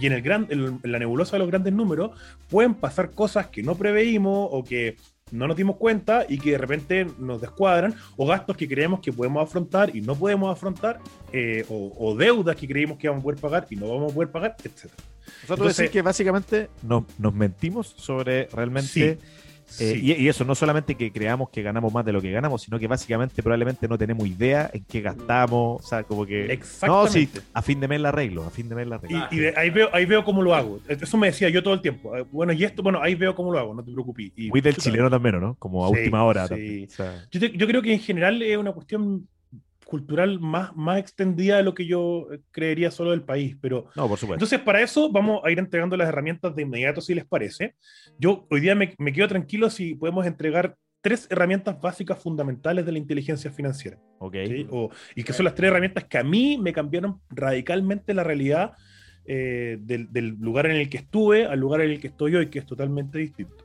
Y 0.00 0.06
en, 0.06 0.12
el 0.12 0.23
gran, 0.23 0.47
en 0.50 0.79
la 0.85 0.99
nebulosa 0.99 1.32
de 1.32 1.38
los 1.41 1.49
grandes 1.49 1.73
números 1.73 2.12
pueden 2.49 2.75
pasar 2.75 3.11
cosas 3.11 3.47
que 3.49 3.62
no 3.65 3.75
preveímos 3.75 4.49
o 4.53 4.62
que 4.62 4.97
no 5.32 5.47
nos 5.49 5.56
dimos 5.56 5.76
cuenta 5.76 6.25
y 6.29 6.38
que 6.38 6.53
de 6.53 6.59
repente 6.59 7.06
nos 7.19 7.41
descuadran, 7.41 7.94
o 8.17 8.26
gastos 8.26 8.56
que 8.56 8.67
creemos 8.69 9.00
que 9.00 9.12
podemos 9.12 9.43
afrontar 9.43 9.94
y 9.94 10.00
no 10.00 10.15
podemos 10.15 10.50
afrontar, 10.50 11.00
eh, 11.32 11.67
o, 11.69 11.93
o 11.99 12.17
deudas 12.17 12.56
que 12.56 12.67
creímos 12.67 12.97
que 12.97 13.09
vamos 13.09 13.23
a 13.23 13.25
poder 13.25 13.41
pagar 13.41 13.67
y 13.69 13.76
no 13.76 13.88
vamos 13.88 14.12
a 14.12 14.15
poder 14.15 14.31
pagar, 14.31 14.56
etc. 14.65 14.70
O 14.76 14.79
sea, 14.79 14.91
tú 15.49 15.53
Entonces- 15.55 15.76
decís 15.79 15.91
que 15.91 16.03
básicamente 16.03 16.70
nos, 16.82 17.05
nos 17.19 17.35
mentimos 17.35 17.88
sobre 17.99 18.47
realmente. 18.53 19.19
Eh, 19.81 19.99
y, 20.03 20.12
y 20.12 20.29
eso, 20.29 20.44
no 20.44 20.55
solamente 20.55 20.94
que 20.94 21.12
creamos 21.12 21.50
que 21.50 21.62
ganamos 21.62 21.93
más 21.93 22.05
de 22.05 22.12
lo 22.12 22.20
que 22.20 22.31
ganamos, 22.31 22.62
sino 22.62 22.79
que 22.79 22.87
básicamente 22.87 23.43
probablemente 23.43 23.87
no 23.88 23.97
tenemos 23.99 24.26
idea 24.26 24.70
en 24.73 24.85
qué 24.85 25.00
gastamos. 25.00 25.85
O 25.85 25.87
sea, 25.87 26.03
como 26.05 26.25
que. 26.26 26.59
No, 26.87 27.06
sí, 27.06 27.20
Exactamente. 27.23 27.41
a 27.53 27.62
fin 27.62 27.81
de 27.81 27.88
mes 27.88 28.00
la 28.00 28.09
arreglo, 28.09 28.44
a 28.44 28.51
fin 28.51 28.69
de 28.69 28.75
mes 28.75 28.87
la 28.89 28.96
arreglo. 28.96 29.29
Y, 29.31 29.37
y 29.37 29.39
de- 29.41 29.55
ahí, 29.56 29.70
veo, 29.70 29.89
ahí 29.93 30.05
veo 30.06 30.25
cómo 30.25 30.43
lo 30.43 30.55
hago. 30.55 30.81
Eso 30.89 31.17
me 31.17 31.29
decía 31.29 31.48
yo 31.48 31.63
todo 31.63 31.75
el 31.75 31.81
tiempo. 31.82 32.17
Eh, 32.17 32.25
Bueno, 32.31 32.53
y 32.53 32.65
esto, 32.65 32.82
bueno, 32.82 33.01
ahí 33.03 33.15
veo 33.15 33.34
cómo 33.34 33.53
lo 33.53 33.58
hago, 33.58 33.75
no 33.75 33.82
te 33.84 33.93
preocupes. 33.93 34.32
Y, 34.37 34.48
Muy 34.51 34.60
del 34.60 34.77
chileno 34.77 35.10
también, 35.10 35.41
¿no? 35.41 35.55
Como 35.58 35.84
a 35.84 35.89
Sí, 35.91 35.94
última 35.98 36.25
hora. 36.25 36.46
sí. 36.48 36.87
O 36.89 36.91
sea, 36.94 37.27
Yo, 37.31 37.41
te- 37.41 37.56
yo 37.56 37.67
creo 37.67 37.82
que 37.82 37.93
en 37.93 38.01
general 38.01 38.41
es 38.43 38.56
una 38.56 38.72
cuestión 38.72 39.29
cultural 39.89 40.39
más, 40.39 40.77
más 40.77 40.99
extendida 40.99 41.57
de 41.57 41.63
lo 41.63 41.73
que 41.73 41.87
yo 41.87 42.29
eh, 42.31 42.41
creería 42.51 42.91
solo 42.91 43.13
del 43.13 43.23
país, 43.23 43.57
pero 43.59 43.87
no, 43.97 44.07
por 44.07 44.19
supuesto. 44.19 44.35
Entonces, 44.35 44.61
para 44.61 44.83
eso 44.83 45.11
vamos 45.11 45.41
a 45.43 45.51
ir 45.51 45.59
entregando 45.59 45.97
las 45.97 46.09
herramientas 46.11 46.55
de 46.55 46.61
inmediato, 46.63 47.01
si 47.01 47.15
les 47.15 47.25
parece. 47.25 47.75
Yo 48.19 48.47
hoy 48.51 48.61
día 48.61 48.75
me, 48.75 48.95
me 48.99 49.15
quedo 49.15 49.27
tranquilo 49.29 49.71
si 49.71 49.95
podemos 49.95 50.27
entregar 50.27 50.77
tres 51.01 51.27
herramientas 51.31 51.81
básicas 51.81 52.23
fundamentales 52.23 52.85
de 52.85 52.93
la 52.93 52.99
inteligencia 52.99 53.51
financiera. 53.51 53.99
ok. 54.19 54.35
¿sí? 54.47 54.67
O- 54.71 54.91
y 55.17 55.23
que 55.25 55.33
son 55.33 55.45
las 55.45 55.55
tres 55.55 55.71
herramientas 55.71 56.05
que 56.05 56.19
a 56.19 56.23
mí 56.25 56.59
me 56.61 56.75
cambiaron 56.75 57.21
radicalmente 57.31 58.13
la 58.13 58.25
realidad 58.25 58.73
eh, 59.25 59.79
del, 59.81 60.13
del 60.13 60.37
lugar 60.39 60.67
en 60.67 60.77
el 60.77 60.91
que 60.91 60.99
estuve 60.99 61.47
al 61.47 61.59
lugar 61.61 61.81
en 61.81 61.93
el 61.93 62.01
que 62.01 62.09
estoy 62.09 62.37
hoy, 62.37 62.49
que 62.51 62.59
es 62.59 62.67
totalmente 62.67 63.19
distinto. 63.19 63.65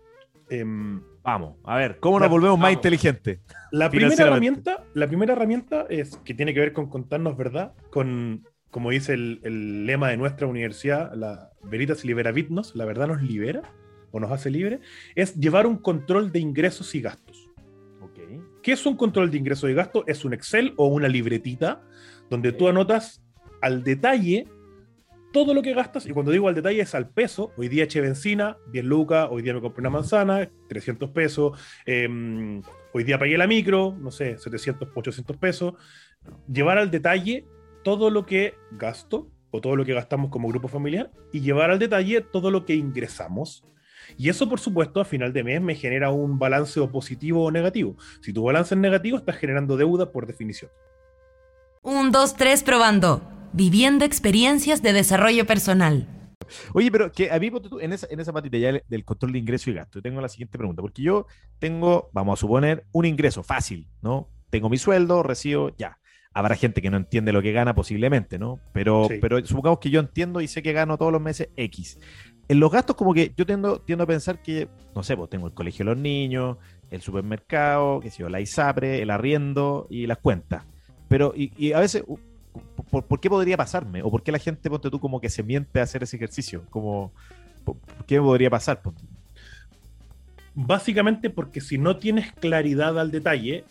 Em, 0.49 1.01
Vamos, 1.23 1.55
a 1.63 1.77
ver, 1.77 1.99
¿cómo 1.99 2.19
nos 2.19 2.29
volvemos 2.29 2.59
más 2.59 2.73
inteligentes? 2.73 3.39
la 3.71 3.89
primera 3.89 4.13
herramienta, 4.23 4.83
la 4.93 5.07
primera 5.07 5.33
herramienta 5.33 5.85
es 5.89 6.17
que 6.17 6.33
tiene 6.33 6.53
que 6.53 6.59
ver 6.59 6.73
con 6.73 6.89
contarnos 6.89 7.37
verdad, 7.37 7.73
con 7.89 8.45
como 8.69 8.89
dice 8.89 9.13
el, 9.13 9.39
el 9.43 9.85
lema 9.85 10.09
de 10.09 10.17
nuestra 10.17 10.47
universidad, 10.47 11.13
la 11.13 11.51
Veritas 11.63 12.03
Libera 12.03 12.31
Vitnos, 12.31 12.75
la 12.75 12.85
verdad 12.85 13.07
nos 13.07 13.21
libera 13.21 13.61
o 14.11 14.19
nos 14.19 14.31
hace 14.31 14.49
libre, 14.49 14.81
es 15.15 15.35
llevar 15.35 15.67
un 15.67 15.77
control 15.77 16.31
de 16.31 16.39
ingresos 16.39 16.93
y 16.95 17.01
gastos. 17.01 17.53
¿Qué 18.63 18.71
es 18.71 18.85
un 18.85 18.95
control 18.95 19.29
de 19.29 19.37
ingresos 19.37 19.69
y 19.69 19.73
gastos? 19.73 20.05
Es 20.07 20.23
un 20.23 20.33
Excel 20.33 20.73
o 20.77 20.87
una 20.87 21.09
libretita 21.09 21.81
donde 22.29 22.53
tú 22.53 22.69
anotas 22.69 23.21
al 23.61 23.83
detalle 23.83 24.47
todo 25.33 25.53
lo 25.55 25.63
que 25.63 25.73
gastas, 25.73 26.05
y 26.05 26.11
cuando 26.11 26.31
digo 26.31 26.47
al 26.47 26.55
detalle 26.55 26.79
es 26.79 26.93
al 26.93 27.09
peso, 27.09 27.51
hoy 27.57 27.67
día 27.67 27.85
eché 27.85 27.99
benzina, 27.99 28.57
10 28.71 28.85
lucas, 28.85 29.27
hoy 29.31 29.41
día 29.41 29.53
me 29.53 29.61
compré 29.61 29.81
una 29.81 29.89
manzana, 29.89 30.47
300 30.69 31.09
pesos, 31.09 31.59
eh, 31.87 32.07
hoy 32.93 33.03
día 33.03 33.17
pagué 33.17 33.37
la 33.37 33.47
micro, 33.47 33.97
no 33.99 34.11
sé, 34.11 34.37
700, 34.37 34.89
800 34.93 35.35
pesos. 35.37 35.73
Llevar 36.47 36.77
al 36.77 36.91
detalle 36.91 37.47
todo 37.83 38.11
lo 38.11 38.27
que 38.27 38.53
gasto 38.71 39.27
o 39.49 39.59
todo 39.59 39.75
lo 39.75 39.83
que 39.85 39.93
gastamos 39.93 40.29
como 40.29 40.47
grupo 40.47 40.67
familiar 40.67 41.11
y 41.31 41.41
llevar 41.41 41.71
al 41.71 41.79
detalle 41.79 42.21
todo 42.21 42.51
lo 42.51 42.63
que 42.63 42.75
ingresamos. 42.75 43.65
Y 44.17 44.29
eso, 44.29 44.47
por 44.47 44.59
supuesto, 44.59 45.01
a 45.01 45.05
final 45.05 45.33
de 45.33 45.43
mes 45.43 45.61
me 45.61 45.73
genera 45.73 46.11
un 46.11 46.37
balance 46.37 46.79
o 46.79 46.91
positivo 46.91 47.43
o 47.43 47.51
negativo. 47.51 47.97
Si 48.21 48.31
tu 48.33 48.43
balance 48.43 48.75
es 48.75 48.79
negativo, 48.79 49.17
estás 49.17 49.37
generando 49.37 49.77
deuda 49.77 50.11
por 50.11 50.27
definición. 50.27 50.69
Un, 51.81 52.11
dos, 52.11 52.35
tres, 52.35 52.63
probando. 52.63 53.42
Viviendo 53.53 54.03
experiencias 54.03 54.81
de 54.81 54.93
desarrollo 54.93 55.45
personal. 55.45 56.07
Oye, 56.73 56.91
pero 56.91 57.11
que 57.11 57.31
a 57.31 57.39
mí, 57.39 57.51
en 57.81 57.93
esa, 57.93 58.07
en 58.09 58.19
esa 58.19 58.33
patita 58.33 58.57
ya 58.57 58.81
del 58.87 59.05
control 59.05 59.33
de 59.33 59.39
ingreso 59.39 59.69
y 59.69 59.73
gasto, 59.73 60.01
tengo 60.01 60.21
la 60.21 60.29
siguiente 60.29 60.57
pregunta, 60.57 60.81
porque 60.81 61.01
yo 61.01 61.27
tengo, 61.59 62.09
vamos 62.13 62.39
a 62.39 62.41
suponer, 62.41 62.85
un 62.91 63.05
ingreso 63.05 63.43
fácil, 63.43 63.87
¿no? 64.01 64.27
Tengo 64.49 64.69
mi 64.69 64.77
sueldo, 64.77 65.23
recibo, 65.23 65.71
ya. 65.77 65.99
Habrá 66.33 66.55
gente 66.55 66.81
que 66.81 66.89
no 66.89 66.97
entiende 66.97 67.31
lo 67.31 67.43
que 67.43 67.51
gana 67.51 67.75
posiblemente, 67.75 68.39
¿no? 68.39 68.59
Pero, 68.73 69.07
pero 69.21 69.45
supongamos 69.45 69.79
que 69.79 69.91
yo 69.91 69.99
entiendo 69.99 70.41
y 70.41 70.47
sé 70.47 70.63
que 70.63 70.73
gano 70.73 70.97
todos 70.97 71.11
los 71.11 71.21
meses 71.21 71.49
X. 71.55 71.99
En 72.47 72.59
los 72.59 72.71
gastos 72.71 72.95
como 72.95 73.13
que 73.13 73.33
yo 73.37 73.45
tiendo, 73.45 73.79
tiendo 73.81 74.03
a 74.03 74.07
pensar 74.07 74.41
que, 74.41 74.67
no 74.95 75.03
sé, 75.03 75.15
pues 75.15 75.29
tengo 75.29 75.47
el 75.47 75.53
colegio 75.53 75.85
de 75.85 75.91
los 75.91 76.01
niños, 76.01 76.57
el 76.89 77.01
supermercado, 77.01 77.99
qué 77.99 78.09
sé 78.09 78.23
yo, 78.23 78.29
la 78.29 78.41
ISAPRE, 78.41 79.01
el 79.01 79.11
arriendo 79.11 79.87
y 79.89 80.07
las 80.07 80.17
cuentas. 80.17 80.65
Pero, 81.07 81.33
y, 81.35 81.71
a 81.73 81.79
veces, 81.79 82.03
¿por, 82.89 83.19
qué 83.19 83.29
podría 83.29 83.57
pasarme? 83.57 84.01
¿O 84.03 84.11
por 84.11 84.23
qué 84.23 84.31
la 84.31 84.39
gente, 84.39 84.69
ponte 84.69 84.89
tú, 84.89 84.99
como 84.99 85.19
que 85.19 85.29
se 85.29 85.43
miente 85.43 85.79
a 85.79 85.83
hacer 85.83 86.03
ese 86.03 86.15
ejercicio? 86.15 86.63
Como, 86.69 87.11
¿Por 87.63 87.77
qué 88.05 88.19
podría 88.19 88.49
pasar? 88.49 88.81
Básicamente 90.55 91.29
porque 91.29 91.61
si 91.61 91.77
no 91.77 91.97
tienes 91.97 92.31
claridad 92.33 92.99
al 92.99 93.11
detalle, 93.11 93.63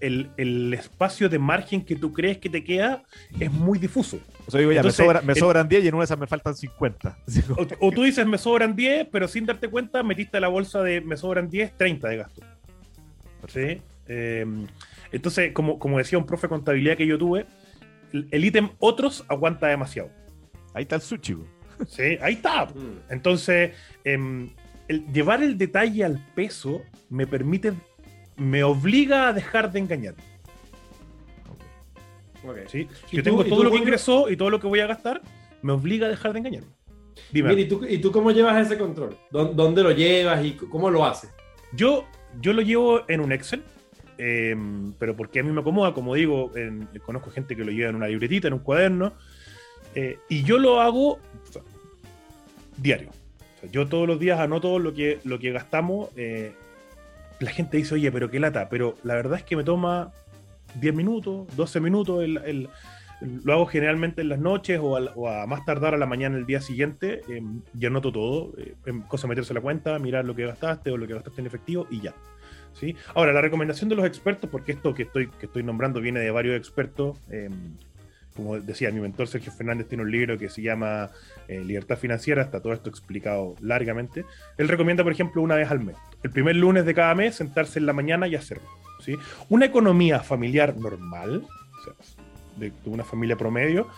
el, 0.00 0.74
espacio 0.74 1.28
de 1.28 1.38
margen 1.38 1.82
que 1.82 1.96
tú 1.96 2.12
crees 2.12 2.38
que 2.38 2.50
te 2.50 2.62
queda 2.62 3.02
es 3.40 3.50
muy 3.50 3.78
difuso. 3.78 4.18
O 4.46 4.50
sea, 4.50 4.60
digo, 4.60 4.72
ya, 4.72 4.82
me, 4.82 4.90
sobran 4.90 5.68
10 5.68 5.84
y 5.84 5.88
en 5.88 5.94
una 5.94 6.02
de 6.02 6.04
esas 6.04 6.18
me 6.18 6.26
faltan 6.26 6.54
50. 6.54 7.16
O, 7.80 7.90
tú 7.90 8.02
dices, 8.02 8.26
me 8.26 8.36
sobran 8.36 8.76
10, 8.76 9.08
pero 9.10 9.28
sin 9.28 9.46
darte 9.46 9.68
cuenta, 9.68 10.02
metiste 10.02 10.36
a 10.36 10.40
la 10.40 10.48
bolsa 10.48 10.82
de 10.82 11.00
me 11.00 11.16
sobran 11.16 11.48
10, 11.48 11.76
30 11.76 12.08
de 12.08 12.16
gasto. 12.16 12.42
¿Sí? 13.48 13.80
Em, 14.06 14.66
entonces, 15.12 15.52
como, 15.52 15.78
como 15.78 15.98
decía 15.98 16.18
un 16.18 16.26
profe 16.26 16.46
de 16.46 16.50
contabilidad 16.50 16.96
que 16.96 17.06
yo 17.06 17.16
tuve, 17.16 17.46
el 18.30 18.44
ítem 18.44 18.70
otros 18.78 19.24
aguanta 19.28 19.66
demasiado. 19.66 20.10
Ahí 20.72 20.82
está 20.82 20.96
el 20.96 21.02
sushi. 21.02 21.36
Sí, 21.88 22.18
ahí 22.20 22.34
está. 22.34 22.66
Mm. 22.74 23.12
Entonces, 23.12 23.72
em, 24.04 24.50
el 24.88 25.06
llevar 25.12 25.42
el 25.42 25.56
detalle 25.58 26.04
al 26.04 26.18
peso 26.34 26.82
me 27.08 27.26
permite 27.26 27.72
me 28.36 28.64
obliga 28.64 29.28
a 29.28 29.32
dejar 29.32 29.70
de 29.70 29.78
engañar. 29.78 30.14
¿Sí? 32.66 32.88
Yo 33.10 33.22
tengo 33.22 33.44
todo 33.44 33.64
lo 33.64 33.70
que 33.70 33.78
ingresó 33.78 34.28
y 34.28 34.36
todo 34.36 34.50
lo 34.50 34.60
que 34.60 34.66
voy 34.66 34.80
a 34.80 34.86
gastar, 34.86 35.22
me 35.62 35.72
obliga 35.72 36.06
a 36.06 36.10
dejar 36.10 36.32
de 36.32 36.40
engañar. 36.40 36.64
Dime. 37.32 37.54
¿y, 37.54 37.64
tú, 37.66 37.84
¿y, 37.88 37.98
tú, 37.98 38.12
cómo 38.12 38.32
llevas 38.32 38.66
ese 38.66 38.76
control? 38.76 39.16
¿Dónde 39.30 39.82
lo 39.82 39.92
llevas 39.92 40.44
y 40.44 40.52
cómo 40.52 40.90
lo 40.90 41.06
haces? 41.06 41.30
Yo, 41.72 42.04
yo 42.40 42.52
lo 42.52 42.60
llevo 42.60 43.02
en 43.08 43.20
un 43.20 43.32
Excel, 43.32 43.62
em, 44.18 44.92
pero 44.98 45.16
porque 45.16 45.40
a 45.40 45.42
mí 45.42 45.52
me 45.52 45.60
acomoda, 45.60 45.92
como 45.94 46.14
digo, 46.14 46.52
conozco 47.04 47.30
gente 47.30 47.56
que 47.56 47.64
lo 47.64 47.72
lleva 47.72 47.90
en 47.90 47.96
una 47.96 48.08
libretita, 48.08 48.48
en 48.48 48.54
un 48.54 48.60
cuaderno, 48.60 49.12
eh, 49.94 50.18
y 50.28 50.42
yo 50.42 50.58
lo 50.58 50.80
hago 50.80 51.18
diario. 52.76 53.10
yo 53.70 53.86
todos 53.86 54.06
los 54.06 54.18
días 54.18 54.40
anoto 54.40 54.78
lo 54.78 54.92
que, 54.92 55.20
lo 55.24 55.38
que 55.38 55.52
gastamos 55.52 56.10
eh, 56.16 56.52
la 57.40 57.50
gente 57.50 57.76
dice, 57.76 57.94
oye, 57.94 58.10
pero 58.10 58.30
qué 58.30 58.40
lata, 58.40 58.68
pero 58.68 58.96
la 59.02 59.14
verdad 59.14 59.38
es 59.38 59.44
que 59.44 59.56
me 59.56 59.64
toma 59.64 60.12
10 60.80 60.94
minutos, 60.94 61.46
12 61.56 61.80
minutos, 61.80 62.22
el, 62.22 62.68
lo 63.20 63.52
hago 63.52 63.66
generalmente 63.66 64.22
en 64.22 64.28
las 64.28 64.38
noches 64.38 64.80
o 64.82 65.28
a, 65.28 65.46
más 65.46 65.64
tardar 65.64 65.94
a 65.94 65.98
la 65.98 66.06
mañana 66.06 66.36
el 66.36 66.46
día 66.46 66.60
siguiente, 66.60 67.22
eh, 67.28 67.42
ya 67.74 67.88
anoto 67.88 68.12
todo, 68.12 68.52
eh, 68.58 68.74
cosa 69.08 69.26
meterse 69.26 69.54
la 69.54 69.60
cuenta, 69.60 69.98
mirar 69.98 70.24
lo 70.24 70.34
que 70.34 70.46
gastaste 70.46 70.90
o 70.90 70.96
lo 70.96 71.06
que 71.06 71.14
gastaste 71.14 71.40
en 71.40 71.46
efectivo 71.46 71.86
y 71.90 72.00
ya. 72.00 72.14
¿Sí? 72.78 72.96
Ahora, 73.14 73.32
la 73.32 73.40
recomendación 73.40 73.88
de 73.88 73.96
los 73.96 74.06
expertos, 74.06 74.50
porque 74.50 74.72
esto 74.72 74.94
que 74.94 75.04
estoy, 75.04 75.28
que 75.28 75.46
estoy 75.46 75.62
nombrando 75.62 76.00
viene 76.00 76.20
de 76.20 76.30
varios 76.30 76.56
expertos, 76.56 77.18
em, 77.30 77.52
como 78.34 78.58
decía, 78.58 78.90
mi 78.90 79.00
mentor 79.00 79.28
Sergio 79.28 79.52
Fernández 79.52 79.88
tiene 79.88 80.02
un 80.02 80.10
libro 80.10 80.36
que 80.38 80.48
se 80.48 80.60
llama 80.60 81.10
eh, 81.46 81.60
Libertad 81.60 81.96
Financiera, 81.96 82.42
está 82.42 82.60
todo 82.60 82.72
esto 82.72 82.90
explicado 82.90 83.54
largamente. 83.60 84.24
Él 84.58 84.68
recomienda, 84.68 85.04
por 85.04 85.12
ejemplo, 85.12 85.40
una 85.40 85.54
vez 85.54 85.70
al 85.70 85.80
mes, 85.80 85.96
el 86.22 86.30
primer 86.30 86.56
lunes 86.56 86.84
de 86.84 86.94
cada 86.94 87.14
mes, 87.14 87.36
sentarse 87.36 87.78
en 87.78 87.86
la 87.86 87.92
mañana 87.92 88.26
y 88.26 88.34
hacerlo. 88.34 88.68
¿sí? 89.00 89.16
Una 89.48 89.66
economía 89.66 90.20
familiar 90.20 90.76
normal, 90.76 91.46
o 91.46 91.84
sea, 91.84 91.94
de, 92.56 92.72
una 92.86 93.04
familia 93.04 93.36
promedio, 93.36 93.88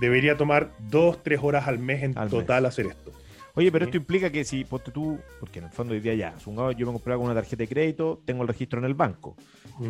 debería 0.00 0.36
tomar 0.36 0.70
dos, 0.90 1.22
tres 1.22 1.40
horas 1.42 1.68
al 1.68 1.78
mes 1.78 2.02
en 2.02 2.14
total 2.14 2.66
hacer 2.66 2.86
esto. 2.86 3.12
Oye, 3.56 3.70
pero 3.70 3.84
esto 3.84 3.96
implica 3.96 4.30
que 4.30 4.44
si 4.44 4.64
ponte 4.64 4.90
tú, 4.90 5.18
porque 5.38 5.60
en 5.60 5.66
el 5.66 5.70
fondo 5.70 5.94
hoy 5.94 6.00
día 6.00 6.14
ya, 6.14 6.34
yo 6.38 6.86
me 6.86 6.92
compraba 6.92 7.18
con 7.18 7.26
una 7.26 7.34
tarjeta 7.34 7.62
de 7.62 7.68
crédito, 7.68 8.20
tengo 8.24 8.42
el 8.42 8.48
registro 8.48 8.80
en 8.80 8.84
el 8.84 8.94
banco. 8.94 9.36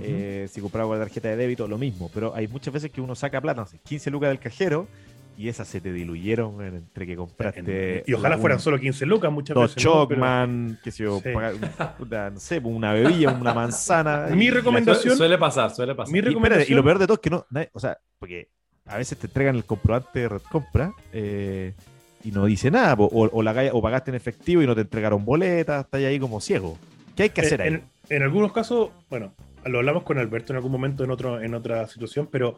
Eh, 0.02 0.48
si 0.50 0.60
compraba 0.60 0.88
con 0.88 0.98
la 0.98 1.04
tarjeta 1.04 1.28
de 1.28 1.36
débito, 1.36 1.66
lo 1.66 1.78
mismo. 1.78 2.10
Pero 2.12 2.34
hay 2.34 2.46
muchas 2.46 2.74
veces 2.74 2.90
que 2.90 3.00
uno 3.00 3.14
saca 3.14 3.40
plata, 3.40 3.62
no 3.62 3.66
sé, 3.66 3.78
15 3.78 4.10
lucas 4.10 4.28
del 4.28 4.38
cajero 4.38 4.86
y 5.36 5.48
esas 5.48 5.66
se 5.66 5.80
te 5.80 5.92
diluyeron 5.92 6.62
entre 6.62 7.06
que 7.06 7.16
compraste. 7.16 8.04
y 8.06 8.12
ojalá 8.12 8.38
fueran 8.38 8.60
solo 8.60 8.78
15 8.78 9.06
lucas 9.06 9.32
muchas 9.32 9.54
dos 9.54 9.74
veces. 9.74 9.82
Chocman, 9.82 10.78
que 10.82 10.90
se 10.90 11.04
yo, 11.04 11.20
no 11.24 12.40
sé, 12.40 12.60
pues, 12.60 12.74
una 12.74 12.92
bebida, 12.92 13.32
una 13.32 13.54
manzana. 13.54 14.28
Mi 14.34 14.50
recomendación. 14.50 15.16
Suele 15.16 15.38
pasar, 15.38 15.74
suele 15.74 15.94
pasar. 15.94 16.12
Mi 16.12 16.20
recomendación, 16.20 16.70
y, 16.70 16.74
lo 16.74 16.84
peor 16.84 16.98
de 16.98 17.06
todo 17.06 17.14
es 17.14 17.20
que 17.20 17.30
no, 17.30 17.46
o 17.72 17.80
sea, 17.80 17.98
porque 18.18 18.48
a 18.86 18.98
veces 18.98 19.18
te 19.18 19.26
entregan 19.26 19.56
el 19.56 19.64
comprobante 19.64 20.20
de 20.20 20.28
red 20.28 20.42
compra. 20.50 20.92
Eh, 21.12 21.74
y 22.24 22.32
no 22.32 22.46
dice 22.46 22.70
nada, 22.70 22.96
o, 22.98 23.42
la, 23.42 23.70
o 23.72 23.82
pagaste 23.82 24.10
en 24.10 24.14
efectivo 24.14 24.62
y 24.62 24.66
no 24.66 24.74
te 24.74 24.80
entregaron 24.80 25.24
boletas, 25.24 25.84
estás 25.84 26.00
ahí 26.02 26.18
como 26.18 26.40
ciego. 26.40 26.78
¿Qué 27.14 27.24
hay 27.24 27.30
que 27.30 27.42
hacer 27.42 27.60
ahí? 27.60 27.80
En, 28.08 28.22
algunos 28.22 28.52
casos, 28.52 28.90
bueno, 29.10 29.32
lo 29.66 29.78
hablamos 29.78 30.02
con 30.04 30.18
Alberto 30.18 30.52
en 30.52 30.56
algún 30.56 30.72
momento 30.72 31.04
en, 31.04 31.10
otro, 31.10 31.40
en 31.40 31.54
otra 31.54 31.86
situación, 31.86 32.28
pero 32.30 32.56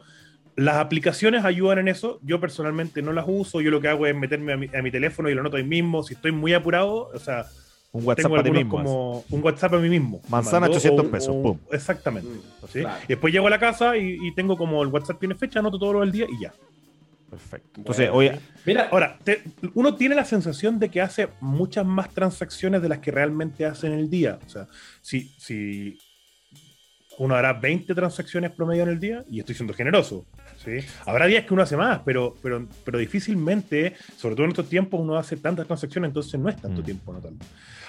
las 0.55 0.77
aplicaciones 0.77 1.43
ayudan 1.43 1.79
en 1.79 1.89
eso. 1.89 2.19
Yo 2.23 2.39
personalmente 2.39 3.01
no 3.01 3.11
las 3.11 3.25
uso, 3.27 3.59
yo 3.59 3.69
lo 3.69 3.81
que 3.81 3.89
hago 3.89 4.07
es 4.07 4.15
meterme 4.15 4.53
a 4.53 4.81
mi, 4.81 4.91
teléfono 4.91 5.29
y 5.29 5.35
lo 5.35 5.43
noto 5.43 5.57
ahí 5.57 5.63
mismo. 5.63 6.01
Si 6.01 6.13
estoy 6.13 6.31
muy 6.31 6.53
apurado, 6.53 7.11
o 7.13 7.19
sea, 7.19 7.45
un 7.91 8.05
WhatsApp 8.05 8.33
a 8.33 8.43
mismo. 8.43 8.69
Como 8.69 9.25
un 9.29 9.43
WhatsApp 9.43 9.73
a 9.73 9.77
mí 9.79 9.89
mismo. 9.89 10.21
Manzana 10.29 10.67
800 10.67 11.05
pesos. 11.07 11.35
pum. 11.35 11.57
Exactamente. 11.71 12.29
Mm, 12.29 12.79
y 12.79 13.07
después 13.07 13.33
llego 13.33 13.47
a 13.47 13.49
la 13.49 13.59
casa 13.59 13.97
y, 13.97 14.17
y, 14.21 14.33
tengo 14.33 14.57
como 14.57 14.81
el 14.81 14.87
WhatsApp 14.87 15.19
tiene 15.19 15.35
fecha, 15.35 15.59
anoto 15.59 15.77
todo 15.77 15.93
lo 15.93 15.99
del 15.99 16.11
día 16.11 16.25
y 16.27 16.41
ya. 16.41 16.53
Perfecto. 17.29 17.81
Entonces, 17.81 18.09
hoy 18.11 18.31
Mira, 18.65 18.87
ahora, 18.91 19.19
uno 19.73 19.95
tiene 19.95 20.15
la 20.15 20.25
sensación 20.25 20.79
de 20.79 20.89
que 20.89 21.01
hace 21.01 21.27
muchas 21.41 21.85
más 21.85 22.09
transacciones 22.09 22.81
de 22.81 22.89
las 22.89 22.99
que 22.99 23.11
realmente 23.11 23.65
hace 23.65 23.87
en 23.87 23.93
el 23.93 24.09
día. 24.09 24.39
O 24.45 24.49
sea, 24.49 24.67
si, 25.01 25.29
si 25.37 25.97
uno 27.17 27.35
hará 27.35 27.53
20 27.53 27.93
transacciones 27.93 28.51
promedio 28.51 28.83
en 28.83 28.89
el 28.89 28.99
día, 28.99 29.25
y 29.29 29.39
estoy 29.39 29.55
siendo 29.55 29.73
generoso, 29.73 30.25
¿sí? 30.57 30.77
Habrá 31.05 31.25
días 31.25 31.45
que 31.45 31.53
uno 31.53 31.63
hace 31.63 31.75
más, 31.75 32.01
pero, 32.05 32.35
pero, 32.41 32.67
pero 32.85 32.97
difícilmente, 32.97 33.95
sobre 34.15 34.35
todo 34.35 34.45
en 34.45 34.51
estos 34.51 34.69
tiempos, 34.69 34.99
uno 34.99 35.17
hace 35.17 35.37
tantas 35.37 35.67
transacciones, 35.67 36.09
entonces 36.09 36.39
no 36.39 36.49
es 36.49 36.55
tanto 36.61 36.81
mm. 36.81 36.85
tiempo, 36.85 37.13
¿no? 37.13 37.21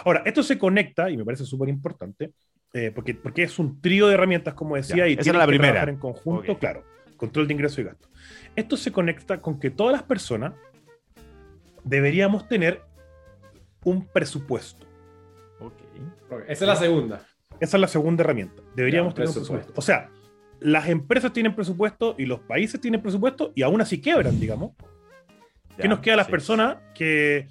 Ahora, 0.04 0.23
esto 0.25 0.42
se 0.42 0.59
conecta, 0.59 1.11
y 1.11 1.16
me 1.16 1.25
parece 1.25 1.45
súper 1.45 1.68
importante, 1.68 2.33
eh, 2.73 2.90
porque, 2.95 3.14
porque 3.14 3.45
es 3.45 3.59
un 3.59 3.80
trío 3.80 4.09
de 4.09 4.14
herramientas, 4.14 4.54
como 4.54 4.76
decía, 4.76 5.07
y 5.07 5.16
tiene 5.16 5.38
la 5.38 5.45
que 5.45 5.49
primera. 5.49 5.73
trabajar 5.73 5.88
en 5.90 5.99
conjunto, 5.99 6.59
claro, 6.59 6.85
control 7.18 7.46
de 7.46 7.52
ingreso 7.52 7.82
y 7.82 7.84
gasto. 7.84 8.08
Esto 8.56 8.78
se 8.78 8.90
conecta 8.90 9.42
con 9.42 9.60
que 9.60 9.70
todas 9.70 9.92
las 9.92 10.02
personas 10.02 10.54
deberíamos 11.84 12.48
tener 12.48 12.80
un 13.84 14.06
presupuesto. 14.06 14.87
Esa 16.46 16.64
es 16.64 16.68
la 16.68 16.76
segunda. 16.76 17.26
Esa 17.60 17.76
es 17.76 17.80
la 17.80 17.88
segunda 17.88 18.22
herramienta. 18.22 18.62
Deberíamos 18.75 19.14
tener 19.14 19.28
un 19.28 19.34
presupuesto. 19.34 19.72
O 19.76 19.82
sea, 19.82 20.10
las 20.60 20.88
empresas 20.88 21.32
tienen 21.32 21.54
presupuesto 21.54 22.14
y 22.18 22.26
los 22.26 22.40
países 22.40 22.80
tienen 22.80 23.00
presupuesto 23.00 23.52
y 23.54 23.62
aún 23.62 23.80
así 23.80 24.00
quebran, 24.00 24.38
digamos. 24.40 24.72
¿Qué 25.76 25.88
nos 25.88 26.00
queda 26.00 26.14
a 26.14 26.16
las 26.18 26.28
personas 26.28 26.78
que, 26.94 27.48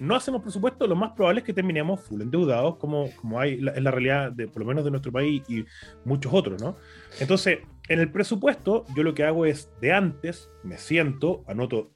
no 0.00 0.14
hacemos 0.14 0.42
presupuesto? 0.42 0.86
Lo 0.86 0.96
más 0.96 1.12
probable 1.12 1.40
es 1.40 1.46
que 1.46 1.52
terminemos 1.52 2.00
full 2.00 2.20
endeudados, 2.20 2.76
como, 2.76 3.10
como 3.16 3.40
hay 3.40 3.54
en 3.54 3.84
la 3.84 3.90
realidad, 3.90 4.32
de, 4.32 4.46
por 4.46 4.60
lo 4.60 4.66
menos 4.66 4.84
de 4.84 4.90
nuestro 4.90 5.10
país 5.10 5.42
y 5.48 5.64
muchos 6.04 6.32
otros, 6.32 6.62
¿no? 6.62 6.76
Entonces, 7.18 7.60
en 7.88 8.00
el 8.00 8.10
presupuesto, 8.10 8.84
yo 8.96 9.02
lo 9.02 9.14
que 9.14 9.24
hago 9.24 9.46
es 9.46 9.70
de 9.80 9.92
antes, 9.92 10.50
me 10.62 10.78
siento, 10.78 11.44
anoto 11.46 11.90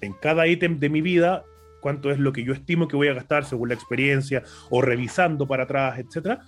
en 0.00 0.12
cada 0.12 0.46
ítem 0.46 0.78
de 0.78 0.88
mi 0.88 1.00
vida 1.00 1.44
cuánto 1.80 2.10
es 2.10 2.18
lo 2.18 2.32
que 2.32 2.44
yo 2.44 2.52
estimo 2.52 2.88
que 2.88 2.96
voy 2.96 3.08
a 3.08 3.14
gastar 3.14 3.44
según 3.44 3.68
la 3.68 3.74
experiencia 3.74 4.42
o 4.70 4.80
revisando 4.80 5.46
para 5.46 5.64
atrás, 5.64 5.98
etc. 5.98 6.38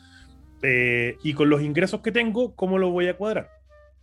Eh, 0.62 1.18
y 1.22 1.34
con 1.34 1.50
los 1.50 1.62
ingresos 1.62 2.00
que 2.00 2.12
tengo, 2.12 2.54
¿cómo 2.54 2.78
lo 2.78 2.90
voy 2.90 3.08
a 3.08 3.16
cuadrar? 3.16 3.50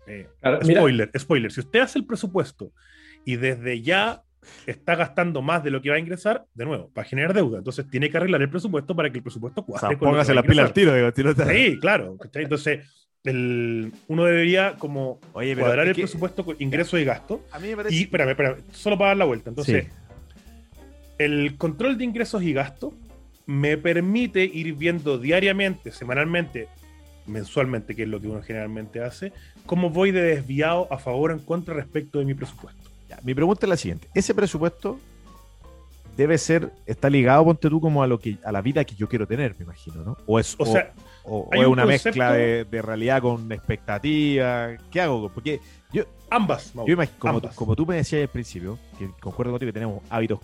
Eh, 0.05 0.27
spoiler, 0.63 1.09
spoiler. 1.17 1.51
Si 1.51 1.61
usted 1.61 1.79
hace 1.79 1.97
el 1.97 2.05
presupuesto 2.05 2.71
y 3.25 3.37
desde 3.37 3.81
ya 3.81 4.21
está 4.67 4.95
gastando 4.95 5.41
más 5.41 5.63
de 5.63 5.71
lo 5.71 5.81
que 5.81 5.89
va 5.89 5.95
a 5.95 5.99
ingresar, 5.99 6.45
de 6.53 6.65
nuevo, 6.65 6.91
va 6.95 7.01
a 7.01 7.05
generar 7.05 7.33
deuda. 7.33 7.59
Entonces 7.59 7.87
tiene 7.89 8.09
que 8.09 8.17
arreglar 8.17 8.41
el 8.41 8.49
presupuesto 8.49 8.95
para 8.95 9.09
que 9.09 9.17
el 9.17 9.23
presupuesto 9.23 9.65
cuadre. 9.65 9.97
póngase 9.97 10.33
la 10.33 10.43
pila 10.43 10.63
al 10.63 10.73
tiro, 10.73 10.93
digo, 10.93 11.09
Sí, 11.49 11.79
claro. 11.79 12.17
Entonces, 12.33 13.02
uno 13.25 14.25
debería 14.25 14.75
como 14.77 15.19
cuadrar 15.31 15.87
el 15.87 15.95
presupuesto 15.95 16.43
con 16.43 16.55
ingreso 16.59 16.97
y 16.97 17.05
gasto. 17.05 17.45
A 17.51 17.59
mí 17.59 17.69
me 17.69 17.77
parece... 17.77 17.95
Y, 17.95 18.01
espérame, 18.03 18.31
espérame, 18.31 18.57
solo 18.71 18.97
para 18.97 19.09
dar 19.09 19.17
la 19.17 19.25
vuelta. 19.25 19.49
Entonces, 19.49 19.87
el 21.17 21.55
control 21.57 21.97
de 21.97 22.03
ingresos 22.03 22.43
y 22.43 22.53
gastos 22.53 22.93
me 23.45 23.77
permite 23.77 24.43
ir 24.43 24.73
viendo 24.73 25.17
diariamente, 25.17 25.91
semanalmente, 25.91 26.67
mensualmente, 27.25 27.95
que 27.95 28.03
es 28.03 28.09
lo 28.09 28.19
que 28.19 28.27
uno 28.27 28.41
generalmente 28.41 29.01
hace, 29.01 29.31
cómo 29.65 29.89
voy 29.89 30.11
de 30.11 30.21
desviado 30.21 30.87
a 30.91 30.97
favor 30.97 31.31
o 31.31 31.33
en 31.33 31.39
contra 31.39 31.73
respecto 31.73 32.19
de 32.19 32.25
mi 32.25 32.33
presupuesto. 32.33 32.89
Ya, 33.09 33.19
mi 33.23 33.33
pregunta 33.33 33.65
es 33.65 33.69
la 33.69 33.77
siguiente. 33.77 34.07
Ese 34.13 34.33
presupuesto 34.33 34.99
debe 36.15 36.37
ser, 36.37 36.71
está 36.85 37.09
ligado, 37.09 37.43
ponte 37.45 37.69
tú, 37.69 37.81
como 37.81 38.03
a 38.03 38.07
lo 38.07 38.19
que, 38.19 38.37
a 38.45 38.51
la 38.51 38.61
vida 38.61 38.83
que 38.85 38.95
yo 38.95 39.07
quiero 39.09 39.25
tener, 39.27 39.55
me 39.57 39.63
imagino, 39.63 40.03
¿no? 40.03 40.17
O 40.25 40.39
es, 40.39 40.55
O 40.59 40.65
sea, 40.65 40.93
o- 41.23 41.39
o 41.39 41.49
hay 41.51 41.61
es 41.61 41.65
un 41.67 41.73
una 41.73 41.83
concepto- 41.83 42.05
mezcla 42.09 42.33
de, 42.33 42.65
de 42.65 42.81
realidad 42.81 43.21
con 43.21 43.51
expectativa. 43.51 44.69
¿Qué 44.91 45.01
hago? 45.01 45.29
Porque 45.29 45.59
yo, 45.91 46.03
ambas, 46.29 46.73
yo 46.73 46.93
imagino, 46.93 47.19
como, 47.19 47.33
ambas. 47.37 47.55
como 47.55 47.75
tú 47.75 47.85
me 47.85 47.95
decías 47.95 48.21
al 48.23 48.27
principio, 48.29 48.77
que 48.97 49.09
concuerdo 49.19 49.51
contigo 49.53 49.69
que 49.69 49.73
tenemos 49.73 50.01
hábitos, 50.09 50.39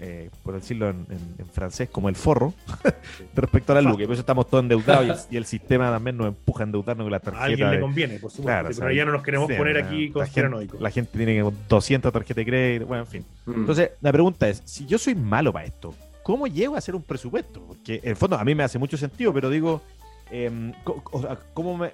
eh, 0.00 0.30
por 0.42 0.54
decirlo 0.54 0.88
en, 0.90 1.06
en- 1.10 1.34
en 1.38 1.46
francés, 1.46 1.88
como 1.90 2.08
el 2.08 2.14
forro, 2.16 2.54
respecto 3.34 3.72
a 3.72 3.76
la 3.76 3.82
luz, 3.82 3.96
que 3.96 4.04
por 4.04 4.12
eso 4.14 4.20
estamos 4.20 4.48
todos 4.48 4.62
endeudados 4.62 5.06
y 5.06 5.10
el, 5.10 5.16
y 5.30 5.36
el 5.38 5.44
sistema 5.44 5.90
también 5.90 6.16
nos 6.16 6.28
empuja 6.28 6.62
a 6.62 6.66
endeudarnos 6.66 7.04
con 7.04 7.10
la 7.10 7.16
a 7.16 7.20
tarjeta. 7.20 7.44
alguien 7.44 7.70
le 7.70 7.76
de- 7.76 7.80
conviene, 7.82 8.18
por 8.18 8.30
supuesto. 8.30 8.42
Claro, 8.44 8.68
pero 8.78 8.92
ya 8.92 9.04
no 9.04 9.12
nos 9.12 9.22
queremos 9.22 9.48
sí, 9.48 9.54
poner 9.56 9.76
la- 9.76 9.86
aquí 9.86 10.08
la 10.08 10.12
conspiranoicos. 10.14 10.72
gente, 10.72 10.82
la 10.82 10.90
gente 10.90 11.16
tiene 11.18 11.34
que 11.34 11.52
200 11.68 12.12
tarjetas 12.12 12.36
de 12.36 12.46
crédito, 12.46 12.86
bueno, 12.86 13.02
en 13.04 13.08
fin. 13.08 13.24
Mm. 13.46 13.52
Entonces, 13.54 13.90
la 14.00 14.12
pregunta 14.12 14.48
es, 14.48 14.62
si 14.64 14.86
yo 14.86 14.98
soy 14.98 15.14
malo 15.14 15.52
para 15.52 15.64
esto, 15.66 15.94
¿cómo 16.22 16.46
llego 16.46 16.74
a 16.74 16.78
hacer 16.78 16.94
un 16.94 17.02
presupuesto? 17.02 17.60
Porque 17.66 18.00
en 18.02 18.10
el 18.10 18.16
fondo 18.16 18.36
a 18.38 18.44
mí 18.44 18.54
me 18.54 18.62
hace 18.62 18.78
mucho 18.78 18.96
sentido, 18.96 19.32
pero 19.32 19.50
digo, 19.50 19.82
em, 20.30 20.72
¿cómo 21.54 21.76
me- 21.76 21.90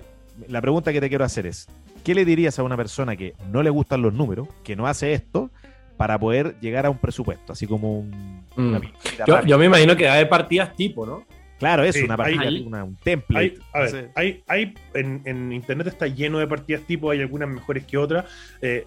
la 0.49 0.61
pregunta 0.61 0.93
que 0.93 1.01
te 1.01 1.09
quiero 1.09 1.25
hacer 1.25 1.47
es, 1.47 1.69
¿qué 2.03 2.15
le 2.15 2.25
dirías 2.25 2.59
a 2.59 2.65
una 2.65 2.77
persona 2.77 3.17
que 3.17 3.35
no 3.53 3.63
le 3.63 3.71
gustan 3.71 4.03
los 4.03 4.13
números, 4.13 4.49
que 4.65 4.75
no 4.77 4.87
hace 4.89 5.13
esto, 5.15 5.51
para 5.97 6.19
poder 6.19 6.57
llegar 6.61 6.87
a 6.87 6.91
un 6.91 6.99
presupuesto? 6.99 7.53
Así 7.53 7.67
como 7.67 8.01
un, 8.01 8.45
Mm. 8.57 8.69
una 8.69 8.81
Yo, 9.27 9.43
yo 9.47 9.59
me 9.59 9.67
imagino 9.67 9.97
que 9.97 10.09
hay 10.09 10.25
partidas 10.27 10.75
tipo, 10.77 11.05
¿no? 11.07 11.25
Claro, 11.59 11.83
es 11.85 11.95
Sí, 11.95 12.03
una 12.03 12.15
hay- 12.15 12.37
partida, 12.37 12.67
una- 12.67 12.85
un 12.85 12.97
template. 12.97 13.45
Hay, 13.45 13.55
a 13.73 13.79
ver, 13.81 13.89
Entonces, 13.89 14.11
hay, 14.17 14.43
hay 14.49 14.75
en, 14.95 15.23
en 15.25 15.53
internet 15.53 15.87
está 15.87 16.07
lleno 16.07 16.39
de 16.39 16.47
partidas 16.47 16.83
tipo, 16.83 17.11
hay 17.11 17.21
algunas 17.21 17.49
mejores 17.49 17.85
que 17.85 17.97
otras. 17.97 18.25
Eh, 18.61 18.87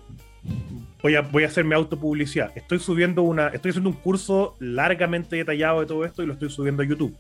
voy, 1.02 1.16
a, 1.16 1.22
voy 1.22 1.44
a 1.44 1.48
hacerme 1.48 1.76
autopublicidad. 1.76 2.52
Estoy 2.56 2.80
subiendo 2.80 3.24
una, 3.24 3.48
estoy 3.48 3.70
haciendo 3.70 3.90
un 3.90 3.96
curso 3.96 4.56
largamente 4.60 5.38
detallado 5.38 5.80
de 5.80 5.86
todo 5.86 6.06
esto 6.06 6.24
y 6.24 6.28
lo 6.28 6.34
estoy 6.34 6.50
subiendo 6.50 6.84
a 6.84 6.86
YouTube. 6.86 7.16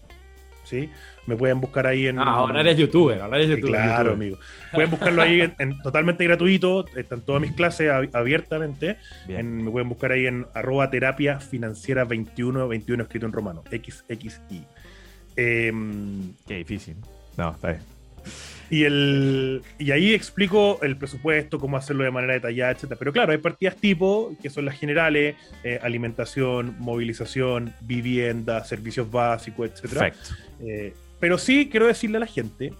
¿Sí? 0.67 0.89
Me 1.27 1.35
pueden 1.37 1.61
buscar 1.61 1.87
ahí 1.87 2.07
en. 2.07 2.19
Ah, 2.19 2.23
ahora 2.25 2.59
eres 2.61 2.77
youtuber, 2.77 3.21
ahora 3.21 3.37
eres 3.37 3.49
youtuber. 3.51 3.71
claro, 3.71 4.11
youtuber. 4.11 4.13
amigo. 4.13 4.37
Pueden 4.73 4.89
buscarlo 4.91 5.21
ahí 5.21 5.41
en, 5.41 5.55
en 5.59 5.81
totalmente 5.81 6.23
gratuito. 6.25 6.85
Están 6.95 7.21
todas 7.21 7.41
mis 7.41 7.53
clases 7.53 7.89
ab- 7.89 8.09
abiertamente. 8.13 8.97
En- 9.29 9.63
me 9.63 9.71
pueden 9.71 9.87
buscar 9.89 10.11
ahí 10.11 10.27
en 10.27 10.45
arroba 10.53 10.89
terapia 10.89 11.39
financiera 11.39 12.03
21, 12.03 12.67
21 12.67 13.03
escrito 13.03 13.25
en 13.25 13.31
romano, 13.31 13.63
XXI. 13.69 14.65
Em, 15.35 16.33
Qué 16.47 16.55
difícil. 16.55 16.95
No, 17.37 17.51
está 17.51 17.69
bien. 17.69 17.81
Y, 18.69 18.83
el, 18.83 19.61
y 19.79 19.91
ahí 19.91 20.13
explico 20.13 20.79
el 20.81 20.97
presupuesto, 20.97 21.59
cómo 21.59 21.77
hacerlo 21.77 22.03
de 22.03 22.11
manera 22.11 22.33
detallada, 22.33 22.71
etcétera. 22.71 22.99
Pero 22.99 23.13
claro, 23.13 23.31
hay 23.31 23.37
partidas 23.37 23.75
tipo, 23.75 24.35
que 24.41 24.49
son 24.49 24.65
las 24.65 24.77
generales, 24.77 25.35
eh, 25.63 25.79
alimentación, 25.81 26.75
movilización, 26.79 27.73
vivienda, 27.81 28.63
servicios 28.65 29.09
básicos, 29.09 29.69
etcétera. 29.71 30.11
Perfecto. 30.11 30.35
Eh, 30.59 30.93
pero 31.19 31.37
sí 31.37 31.69
quiero 31.69 31.87
decirle 31.87 32.17
a 32.17 32.21
la 32.21 32.27
gente 32.27 32.73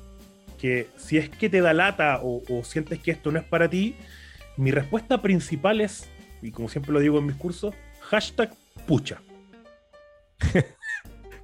que 0.60 0.88
si 0.98 1.17
es 1.17 1.29
que 1.29 1.50
te 1.50 1.62
da 1.62 1.74
lata 1.74 2.20
o, 2.22 2.41
o 2.50 2.63
sientes 2.63 3.00
que 3.00 3.12
esto 3.12 3.32
no 3.32 3.39
es 3.39 3.46
para 3.46 3.70
ti, 3.70 3.96
mi 4.58 4.72
respuesta 4.72 5.22
principal 5.22 5.82
es, 5.82 6.10
y 6.41 6.51
como 6.51 6.67
siempre 6.67 6.91
lo 6.91 7.00
digo 7.00 7.20
en 7.20 7.27
mis 7.27 7.36
cursos, 7.36 7.74
hashtag 8.01 8.51
pucha. 8.86 9.22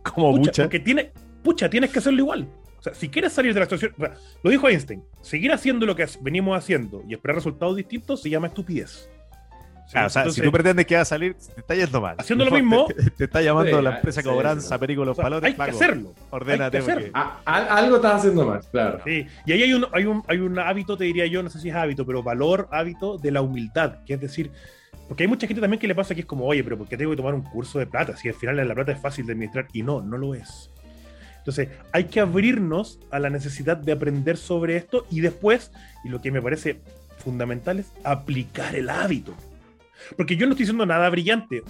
Como 0.04 0.32
Pucha, 0.32 0.40
mucha. 0.50 0.64
porque 0.64 0.80
tiene, 0.80 1.12
pucha, 1.44 1.70
tienes 1.70 1.90
que 1.90 2.00
hacerlo 2.00 2.20
igual. 2.20 2.48
O 2.84 2.86
sea, 2.86 2.94
si 2.94 3.08
quieres 3.08 3.32
salir 3.32 3.54
de 3.54 3.62
la 3.62 3.66
situación, 3.66 3.94
o 3.98 4.02
sea, 4.02 4.14
lo 4.44 4.50
dijo 4.50 4.68
Einstein, 4.68 5.04
seguir 5.22 5.54
haciendo 5.54 5.86
lo 5.86 5.96
que 5.96 6.06
venimos 6.20 6.58
haciendo 6.58 7.02
y 7.08 7.14
esperar 7.14 7.38
resultados 7.38 7.78
distintos 7.78 8.22
se 8.22 8.30
llama 8.30 8.48
estupidez. 8.48 9.10
¿Sí? 9.88 9.94
Ah, 9.96 10.06
o 10.08 10.10
sea, 10.10 10.24
Entonces, 10.24 10.36
si 10.36 10.42
tú 10.42 10.52
pretendes 10.52 10.86
que 10.86 10.96
va 10.96 11.02
a 11.02 11.06
salir, 11.06 11.34
te 11.36 11.62
está 11.62 11.76
yendo 11.76 12.02
mal. 12.02 12.16
Haciendo 12.20 12.44
lo 12.44 12.52
mismo- 12.60 12.88
Te, 12.88 13.10
te 13.12 13.24
está 13.24 13.42
llamando 13.42 13.78
Sí, 13.78 13.84
la 13.84 13.90
ah, 13.92 13.96
empresa 13.96 14.22
sí, 14.22 14.28
cobranza, 14.28 14.76
sí. 14.76 14.80
perico 14.82 15.06
los 15.06 15.14
o 15.14 15.16
sea, 15.16 15.24
palotes. 15.24 15.48
hay 15.50 15.54
que 15.56 15.72
hacerlo. 15.72 16.14
Ordénate. 16.30 16.82
porque- 16.82 17.12
algo 17.46 17.96
estás 17.96 18.16
haciendo 18.16 18.46
mal, 18.48 18.60
claro. 18.70 19.00
Sí, 19.06 19.28
y 19.46 19.52
ahí 19.54 19.64
hay 19.64 19.74
un, 19.74 19.86
hay, 19.94 20.06
un, 20.06 20.22
hay 20.28 20.38
un 20.40 20.60
hábito, 20.60 20.98
te 20.98 21.06
diría 21.06 21.26
yo, 21.28 21.42
no 21.42 21.50
sé 21.50 21.60
si 21.62 21.70
es 21.70 21.76
hábito, 21.76 22.06
pero 22.06 22.22
valor, 22.22 22.68
hábito 22.72 23.18
de 23.18 23.32
la 23.32 23.42
humildad, 23.42 24.04
que 24.06 24.16
es 24.16 24.20
decir, 24.20 24.52
porque 25.08 25.24
hay 25.24 25.28
mucha 25.30 25.48
gente 25.48 25.62
también 25.62 25.80
que 25.80 25.88
le 25.88 25.96
pasa 25.96 26.14
que 26.16 26.22
es 26.22 26.28
como, 26.28 26.46
oye, 26.46 26.64
pero 26.66 26.78
¿por 26.78 26.88
qué 26.88 26.98
tengo 26.98 27.12
que 27.12 27.18
tomar 27.18 27.34
un 27.34 27.44
curso 27.44 27.80
de 27.80 27.88
plata? 27.88 28.18
Si 28.18 28.28
al 28.28 28.36
final 28.36 28.56
la 28.68 28.76
plata 28.76 28.92
es 28.92 29.00
fácil 29.00 29.26
de 29.26 29.32
administrar, 29.34 29.68
y 29.72 29.84
no, 29.84 30.02
no 30.02 30.18
lo 30.18 30.34
es. 30.36 30.70
Entonces, 31.44 31.68
hay 31.92 32.06
que 32.06 32.22
abrirnos 32.22 33.00
a 33.12 33.20
la 33.20 33.30
necesidad 33.30 33.76
de 33.76 33.92
aprender 33.92 34.38
sobre 34.38 34.78
esto 34.78 35.06
y 35.12 35.20
después, 35.20 35.72
y 36.06 36.10
lo 36.10 36.22
que 36.22 36.32
me 36.32 36.42
parece 36.42 36.80
fundamental 37.18 37.80
es 37.80 37.92
aplicar 38.06 38.76
el 38.76 38.90
hábito. 38.90 39.34
Porque 40.16 40.38
yo 40.38 40.46
no 40.46 40.54
estoy 40.54 40.64
diciendo 40.64 40.86
nada 40.86 41.10
brillante. 41.10 41.62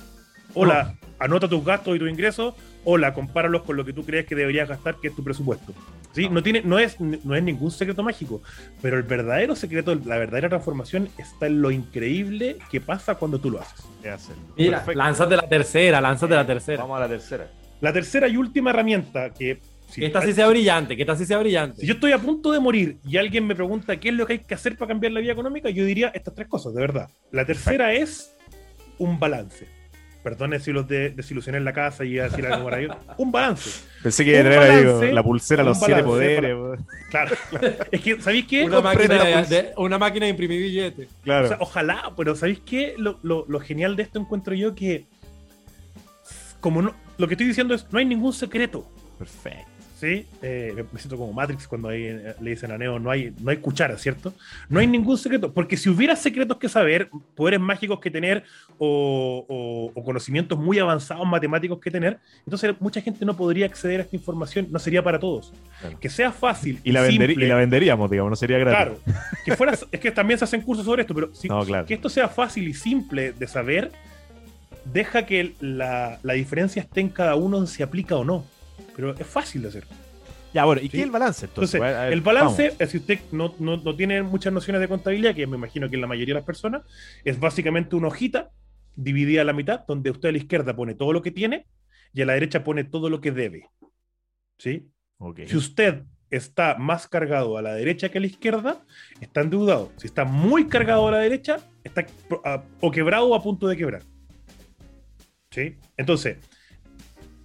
Hola, 0.54 0.96
anota 1.18 1.48
tus 1.48 1.66
gastos 1.66 1.96
y 1.96 2.00
tus 2.00 2.08
ingresos. 2.08 2.54
Hola, 2.84 3.16
compáralos 3.16 3.64
con 3.64 3.76
lo 3.76 3.84
que 3.84 3.94
tú 3.94 4.06
crees 4.06 4.28
que 4.28 4.36
deberías 4.36 4.70
gastar, 4.70 4.98
que 5.02 5.08
es 5.08 5.16
tu 5.16 5.24
presupuesto. 5.24 5.74
¿Sí? 6.12 6.30
No, 6.30 6.44
tiene, 6.44 6.62
no, 6.62 6.78
es, 6.78 7.00
no 7.00 7.36
es 7.36 7.42
ningún 7.42 7.72
secreto 7.72 8.04
mágico, 8.04 8.44
pero 8.80 8.98
el 8.98 9.04
verdadero 9.04 9.56
secreto, 9.56 9.96
la 10.06 10.18
verdadera 10.20 10.50
transformación 10.50 11.10
está 11.18 11.48
en 11.48 11.64
lo 11.64 11.72
increíble 11.72 12.58
que 12.70 12.80
pasa 12.80 13.16
cuando 13.16 13.40
tú 13.40 13.50
lo 13.50 13.60
haces. 13.60 13.88
Mira, 14.56 14.86
lánzate 14.94 15.36
la 15.36 15.50
tercera, 15.50 16.00
lánzate 16.00 16.36
la 16.36 16.46
tercera. 16.46 16.84
Vamos 16.84 16.98
a 16.98 17.00
la 17.00 17.08
tercera. 17.08 17.48
La 17.84 17.92
tercera 17.94 18.28
y 18.28 18.38
última 18.38 18.70
herramienta 18.72 19.30
que... 19.34 19.60
si- 19.90 20.00
Que 20.02 20.08
esta 20.08 20.22
sí 20.22 20.34
sea 20.34 20.48
brillante, 20.48 20.96
que 20.96 21.02
esta 21.04 21.16
sí 21.16 21.26
sea 21.26 21.38
brillante. 21.38 21.82
Si 21.82 21.86
yo 21.88 21.94
estoy 21.96 22.14
a 22.14 22.18
punto 22.18 22.52
de 22.52 22.60
morir 22.60 22.98
y 23.06 23.18
alguien 23.18 23.46
me 23.46 23.56
pregunta 23.56 23.98
qué 24.00 24.10
es 24.10 24.16
lo 24.16 24.26
que 24.26 24.34
hay 24.34 24.40
que 24.40 24.54
hacer 24.56 24.78
para 24.78 24.88
cambiar 24.90 25.12
la 25.12 25.20
vida 25.20 25.34
económica, 25.34 25.70
yo 25.70 25.84
diría 25.86 26.08
estas 26.16 26.34
tres 26.34 26.48
cosas, 26.48 26.74
de 26.74 26.82
verdad. 26.82 27.10
La 27.32 27.46
tercera 27.46 27.94
es 27.94 28.36
un 28.98 29.20
balance. 29.20 29.68
Perdone 30.24 30.62
si 30.62 30.72
los 30.72 30.88
de, 30.88 31.10
desilusioné 31.10 31.58
en 31.58 31.66
la 31.66 31.74
casa 31.74 32.06
y 32.06 32.14
iba 32.14 32.24
a 32.24 32.30
decir 32.30 32.46
algo 32.48 32.64
maravilloso. 32.64 32.98
Un 33.18 33.30
balance. 33.34 33.70
Pensé 34.02 34.24
que 34.24 34.30
iba 34.32 34.40
a 34.40 34.44
un 34.44 34.50
tener 34.52 34.60
ahí 34.72 34.86
balance, 34.86 35.12
la 35.12 35.24
pulsera 35.24 35.64
los 35.64 35.78
siete 35.78 36.02
poderes. 36.04 36.56
para-. 36.56 36.78
Claro. 37.10 37.36
Es 37.92 38.00
que, 38.02 38.22
¿sabéis 38.22 38.46
qué? 38.48 38.64
una, 38.64 38.80
máquina 38.80 39.22
de, 39.26 39.44
de- 39.56 39.72
una 39.76 39.98
máquina 39.98 40.26
de 40.28 40.30
imprimir 40.30 40.62
billetes. 40.62 41.10
Claro. 41.26 41.46
O 41.46 41.48
sea, 41.50 41.58
ojalá, 41.60 42.14
pero 42.16 42.34
¿sabéis 42.38 42.62
qué? 42.66 42.94
Lo, 42.98 43.20
lo- 43.22 43.44
lo 43.50 43.60
genial 43.60 43.98
de 43.98 44.04
esto 44.04 44.18
encuentro 44.18 44.56
yo 44.56 44.74
que, 44.74 45.06
como 46.62 46.82
no, 46.82 46.96
lo 47.18 47.28
que 47.28 47.34
estoy 47.36 47.48
diciendo 47.48 47.74
es, 47.74 47.86
no 47.92 48.00
hay 48.00 48.06
ningún 48.06 48.34
secreto. 48.34 48.88
Perfecto. 49.18 49.68
¿sí? 50.00 50.26
Eh, 50.42 50.84
me 50.92 51.00
siento 51.00 51.16
como 51.18 51.32
Matrix 51.32 51.66
cuando 51.66 51.88
ahí, 51.88 52.04
eh, 52.04 52.34
le 52.42 52.50
dicen 52.50 52.72
a 52.72 52.78
Neo, 52.78 53.00
no 53.00 53.10
hay, 53.10 53.34
no 53.40 53.52
hay 53.52 53.58
cuchara, 53.58 53.98
¿cierto? 53.98 54.34
No 54.68 54.82
hay 54.82 54.88
ningún 54.88 55.18
secreto, 55.18 55.54
porque 55.54 55.78
si 55.78 55.88
hubiera 55.90 56.18
secretos 56.18 56.58
que 56.58 56.68
saber, 56.68 57.10
poderes 57.36 57.62
mágicos 57.62 58.02
que 58.02 58.12
tener 58.12 58.44
o, 58.78 59.46
o- 59.48 59.98
o 59.98 60.04
conocimientos 60.04 60.60
muy 60.60 60.78
avanzados 60.78 61.26
matemáticos 61.26 61.80
que 61.80 61.90
tener, 61.90 62.20
entonces 62.46 62.76
mucha 62.82 63.00
gente 63.00 63.24
no 63.24 63.38
podría 63.38 63.66
acceder 63.66 64.02
a 64.02 64.04
esta 64.04 64.16
información, 64.18 64.68
no 64.72 64.80
sería 64.80 65.02
para 65.02 65.20
todos. 65.20 65.54
Claro. 65.80 65.98
Que 65.98 66.10
sea 66.10 66.34
fácil 66.34 66.82
Y 66.84 66.92
la, 66.92 67.08
simple, 67.08 67.32
y 67.32 67.48
la 67.48 67.56
venderíamos, 67.56 68.12
digamos, 68.12 68.32
no 68.32 68.36
sería 68.36 68.58
gratis. 68.58 69.00
Claro, 69.06 69.20
que 69.46 69.56
fuera, 69.56 69.72
es 69.90 70.00
que 70.02 70.12
también 70.12 70.38
se 70.38 70.44
hacen 70.44 70.62
cursos 70.64 70.84
sobre 70.86 71.04
esto, 71.04 71.14
pero 71.16 71.34
si- 71.34 71.48
No, 71.48 71.64
claro. 71.64 71.86
que 71.86 71.94
esto 71.94 72.10
sea 72.10 72.28
fácil 72.28 72.68
y 72.68 72.74
simple 72.74 73.32
de 73.32 73.48
saber, 73.48 73.90
deja 74.86 75.26
que 75.26 75.54
la, 75.60 76.20
la 76.24 76.34
diferencia 76.34 76.82
esté 76.82 77.02
en 77.02 77.10
cada 77.10 77.36
uno 77.36 77.58
en 77.60 77.68
si 77.68 77.84
aplica 77.84 78.16
o 78.16 78.24
no. 78.26 78.46
Pero 78.96 79.16
es 79.18 79.26
fácil 79.28 79.62
de 79.64 79.68
hacer. 79.70 79.86
Ya, 80.54 80.66
bueno, 80.66 80.82
¿y 80.82 80.86
Sí. 80.86 80.90
qué 80.92 80.98
es 81.00 81.04
el 81.06 81.12
balance 81.12 81.46
entonces? 81.48 81.76
Entonces, 81.76 81.98
A 81.98 82.04
ver, 82.04 82.14
el 82.14 82.22
balance, 82.22 82.70
vamos. 82.78 82.92
si 82.92 82.98
usted 82.98 83.20
no, 83.32 83.56
no, 83.60 83.78
no 83.78 83.96
tiene 83.96 84.22
muchas 84.22 84.54
nociones 84.54 84.82
de 84.82 84.88
contabilidad, 84.88 85.34
que 85.34 85.48
me 85.48 85.58
imagino 85.58 85.90
que 85.90 85.96
en 85.96 86.02
la 86.02 86.08
mayoría 86.08 86.36
de 86.36 86.40
las 86.42 86.46
personas, 86.46 86.84
es 87.24 87.40
básicamente 87.40 87.96
una 87.96 88.10
hojita 88.10 88.52
dividida 88.96 89.42
a 89.42 89.46
la 89.46 89.54
mitad, 89.54 89.84
donde 89.88 90.12
usted 90.12 90.30
a 90.30 90.32
la 90.32 90.38
izquierda 90.38 90.76
pone 90.76 90.94
todo 90.94 91.12
lo 91.12 91.24
que 91.24 91.32
tiene 91.32 91.66
y 92.14 92.22
a 92.22 92.26
la 92.28 92.34
derecha 92.34 92.64
pone 92.64 92.84
todo 92.84 93.10
lo 93.10 93.20
que 93.20 93.32
debe. 93.32 93.70
¿Sí? 94.60 94.88
Ok. 95.18 95.40
Si 95.48 95.58
usted 95.58 96.04
está 96.30 96.76
más 96.78 97.08
cargado 97.08 97.58
a 97.58 97.62
la 97.64 97.74
derecha 97.74 98.10
que 98.10 98.20
a 98.20 98.22
la 98.22 98.28
izquierda, 98.28 98.84
está 99.22 99.42
endeudado. 99.42 99.92
Si 99.98 100.06
está 100.08 100.24
muy 100.26 100.68
cargado 100.68 101.08
a 101.08 101.12
la 101.12 101.18
derecha, 101.20 101.58
está 101.84 102.06
a- 102.46 102.64
o 102.82 102.92
quebrado 102.92 103.28
o 103.30 103.36
a 103.36 103.42
punto 103.42 103.68
de 103.68 103.76
quebrar. 103.78 104.04
Entonces, 105.98 106.38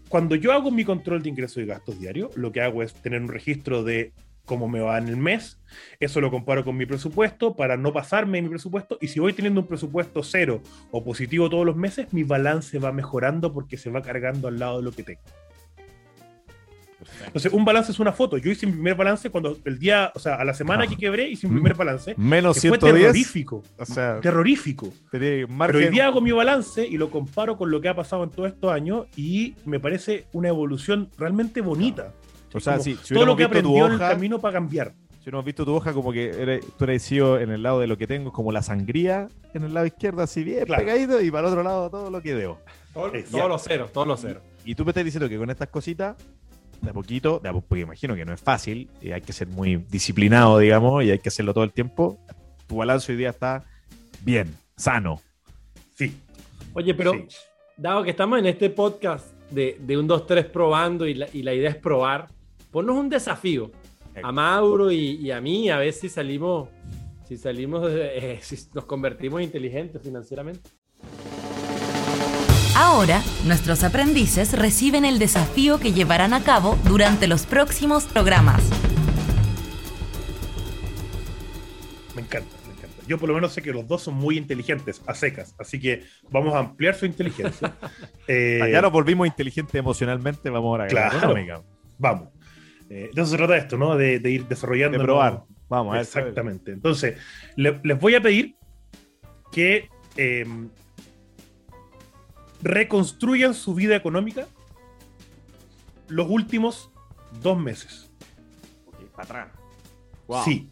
cuando 0.08 0.34
yo 0.34 0.52
hago 0.52 0.70
mi 0.70 0.84
control 0.84 1.22
de 1.22 1.28
ingresos 1.28 1.62
y 1.62 1.66
gastos 1.66 2.00
diarios, 2.00 2.36
lo 2.36 2.52
que 2.52 2.60
hago 2.60 2.82
es 2.82 2.94
tener 2.94 3.20
un 3.20 3.28
registro 3.28 3.84
de 3.84 4.12
cómo 4.44 4.66
me 4.66 4.80
va 4.80 4.98
en 4.98 5.08
el 5.08 5.16
mes. 5.16 5.60
Eso 6.00 6.20
lo 6.20 6.30
comparo 6.30 6.64
con 6.64 6.76
mi 6.76 6.86
presupuesto 6.86 7.54
para 7.54 7.76
no 7.76 7.92
pasarme 7.92 8.40
mi 8.42 8.48
presupuesto. 8.48 8.98
Y 9.00 9.08
si 9.08 9.20
voy 9.20 9.34
teniendo 9.34 9.60
un 9.60 9.66
presupuesto 9.66 10.22
cero 10.22 10.62
o 10.90 11.04
positivo 11.04 11.50
todos 11.50 11.66
los 11.66 11.76
meses, 11.76 12.12
mi 12.12 12.24
balance 12.24 12.78
va 12.78 12.90
mejorando 12.90 13.52
porque 13.52 13.76
se 13.76 13.90
va 13.90 14.02
cargando 14.02 14.48
al 14.48 14.58
lado 14.58 14.78
de 14.78 14.84
lo 14.84 14.92
que 14.92 15.02
tengo. 15.02 15.20
Entonces, 17.26 17.52
un 17.52 17.64
balance 17.64 17.92
es 17.92 18.00
una 18.00 18.12
foto. 18.12 18.38
Yo 18.38 18.50
hice 18.50 18.66
mi 18.66 18.72
primer 18.72 18.94
balance 18.94 19.30
cuando 19.30 19.56
el 19.64 19.78
día, 19.78 20.10
o 20.14 20.18
sea, 20.18 20.34
a 20.36 20.44
la 20.44 20.54
semana 20.54 20.84
Ah. 20.84 20.86
que 20.86 20.96
quebré, 20.96 21.28
hice 21.28 21.46
mi 21.48 21.54
primer 21.54 21.74
balance. 21.74 22.14
Menos 22.16 22.60
que 22.60 22.68
fue 22.68 22.78
110. 22.78 23.02
terrorífico. 23.02 23.62
O 23.78 23.84
sea, 23.84 24.20
Terrorífico. 24.20 24.92
Pero 25.10 25.78
hoy 25.78 25.88
día 25.88 26.06
hago 26.06 26.20
mi 26.20 26.32
balance 26.32 26.86
y 26.86 26.96
lo 26.96 27.10
comparo 27.10 27.56
con 27.56 27.70
lo 27.70 27.80
que 27.80 27.88
ha 27.88 27.94
pasado 27.96 28.24
en 28.24 28.30
todos 28.30 28.50
estos 28.50 28.72
años 28.72 29.06
y 29.16 29.54
me 29.64 29.78
parece 29.80 30.26
una 30.32 30.48
evolución 30.48 31.10
realmente 31.18 31.60
bonita. 31.60 32.12
O 32.54 32.60
sea, 32.60 32.78
si, 32.80 32.96
si 33.02 33.14
todo 33.14 33.26
lo 33.26 33.36
que 33.36 33.44
aprendió 33.44 33.86
en 33.86 33.92
el 33.92 33.96
hoja, 33.98 34.08
camino 34.10 34.38
para 34.40 34.54
cambiar. 34.54 34.92
si 35.18 35.24
hubiéramos 35.24 35.44
visto 35.44 35.64
tu 35.66 35.74
hoja 35.74 35.92
como 35.92 36.12
que 36.12 36.30
eres- 36.30 36.64
tú 36.78 36.84
eres 36.84 37.02
sido 37.02 37.38
en 37.38 37.50
el 37.50 37.62
lado 37.62 37.80
de 37.80 37.86
lo 37.86 37.98
que 37.98 38.06
tengo, 38.06 38.32
como 38.32 38.50
la 38.52 38.62
sangría 38.62 39.28
en 39.52 39.64
el 39.64 39.74
lado 39.74 39.84
izquierdo, 39.86 40.22
así 40.22 40.42
bien 40.42 40.64
Claro. 40.64 40.82
pegadito, 40.84 41.20
y 41.20 41.30
para 41.30 41.46
el 41.48 41.52
otro 41.52 41.62
lado 41.62 41.90
todo 41.90 42.10
lo 42.10 42.22
que 42.22 42.34
debo. 42.34 42.58
Todo- 42.94 43.12
todos 43.30 43.48
los 43.48 43.62
ceros, 43.62 43.92
todos 43.92 44.06
los 44.08 44.20
ceros. 44.20 44.42
Y 44.64 44.74
tú 44.74 44.84
me 44.84 44.90
estás 44.92 45.04
diciendo 45.04 45.28
que 45.28 45.36
con 45.36 45.50
estas 45.50 45.68
cositas, 45.68 46.16
de 46.80 46.90
a 46.90 46.92
poquito, 46.92 47.40
de 47.42 47.48
a 47.48 47.52
po- 47.52 47.60
porque 47.62 47.82
imagino 47.82 48.14
que 48.14 48.24
no 48.24 48.32
es 48.32 48.40
fácil, 48.40 48.88
y 49.00 49.12
hay 49.12 49.20
que 49.20 49.32
ser 49.32 49.48
muy 49.48 49.76
disciplinado, 49.76 50.58
digamos, 50.58 51.04
y 51.04 51.10
hay 51.10 51.18
que 51.18 51.28
hacerlo 51.28 51.52
todo 51.54 51.64
el 51.64 51.72
tiempo. 51.72 52.18
Tu 52.66 52.76
balance 52.76 53.10
hoy 53.12 53.18
día 53.18 53.30
está 53.30 53.64
bien, 54.22 54.54
sano. 54.76 55.20
Sí. 55.96 56.14
Oye, 56.74 56.94
pero 56.94 57.12
sí. 57.12 57.26
dado 57.76 58.04
que 58.04 58.10
estamos 58.10 58.38
en 58.38 58.46
este 58.46 58.70
podcast 58.70 59.32
de, 59.50 59.76
de 59.80 59.96
un 59.98 60.08
2-3 60.08 60.44
probando 60.50 61.06
y 61.06 61.14
la, 61.14 61.28
y 61.32 61.42
la 61.42 61.54
idea 61.54 61.70
es 61.70 61.76
probar, 61.76 62.28
ponnos 62.70 62.96
un 62.96 63.08
desafío 63.08 63.70
a 64.22 64.32
Mauro 64.32 64.90
y, 64.90 65.16
y 65.16 65.30
a 65.30 65.40
mí 65.40 65.70
a 65.70 65.78
ver 65.78 65.92
si 65.92 66.08
salimos, 66.08 66.68
si 67.26 67.36
salimos, 67.36 67.90
de- 67.92 68.34
eh, 68.34 68.38
si 68.42 68.56
nos 68.74 68.84
convertimos 68.84 69.42
inteligentes 69.42 70.02
financieramente. 70.02 70.68
Ahora, 72.80 73.22
nuestros 73.44 73.82
aprendices 73.82 74.56
reciben 74.56 75.04
el 75.04 75.18
desafío 75.18 75.80
que 75.80 75.92
llevarán 75.92 76.32
a 76.32 76.44
cabo 76.44 76.78
durante 76.84 77.26
los 77.26 77.44
próximos 77.44 78.04
programas. 78.04 78.62
Me 82.14 82.22
encanta, 82.22 82.54
me 82.68 82.74
encanta. 82.74 83.02
Yo 83.08 83.18
por 83.18 83.28
lo 83.30 83.34
menos 83.34 83.52
sé 83.52 83.62
que 83.62 83.72
los 83.72 83.86
dos 83.88 84.02
son 84.02 84.14
muy 84.14 84.38
inteligentes, 84.38 85.02
a 85.06 85.14
secas, 85.14 85.56
así 85.58 85.80
que 85.80 86.04
vamos 86.30 86.54
a 86.54 86.60
ampliar 86.60 86.94
su 86.94 87.04
inteligencia. 87.06 87.74
Eh, 88.28 88.60
Ya 88.72 88.80
nos 88.80 88.92
volvimos 88.92 89.26
inteligentes 89.26 89.74
emocionalmente, 89.74 90.48
vamos 90.48 90.68
ahora 90.68 90.84
a 90.84 90.86
la 90.86 90.90
Claro. 90.90 91.18
económica. 91.18 91.62
Vamos. 91.98 92.28
Eh, 92.90 93.10
de 93.12 93.22
eso 93.22 93.30
se 93.32 93.36
trata 93.36 93.56
esto, 93.56 93.76
¿no? 93.76 93.96
De, 93.96 94.20
de 94.20 94.30
ir 94.30 94.46
desarrollando. 94.46 94.96
De 94.98 95.04
probar. 95.04 95.42
Vamos, 95.68 95.92
a 95.94 95.96
ver. 95.96 96.02
Exactamente. 96.06 96.70
Entonces, 96.72 97.16
le- 97.56 97.80
les 97.82 97.98
voy 97.98 98.14
a 98.14 98.20
pedir 98.20 98.54
que 99.50 99.88
eh, 100.16 100.46
reconstruyan 102.62 103.54
su 103.54 103.74
vida 103.74 103.96
económica 103.96 104.46
los 106.08 106.28
últimos 106.28 106.90
dos 107.42 107.58
meses. 107.58 108.10
Para 109.14 109.24
atrás. 109.24 109.48
Wow. 110.26 110.44
Sí. 110.44 110.70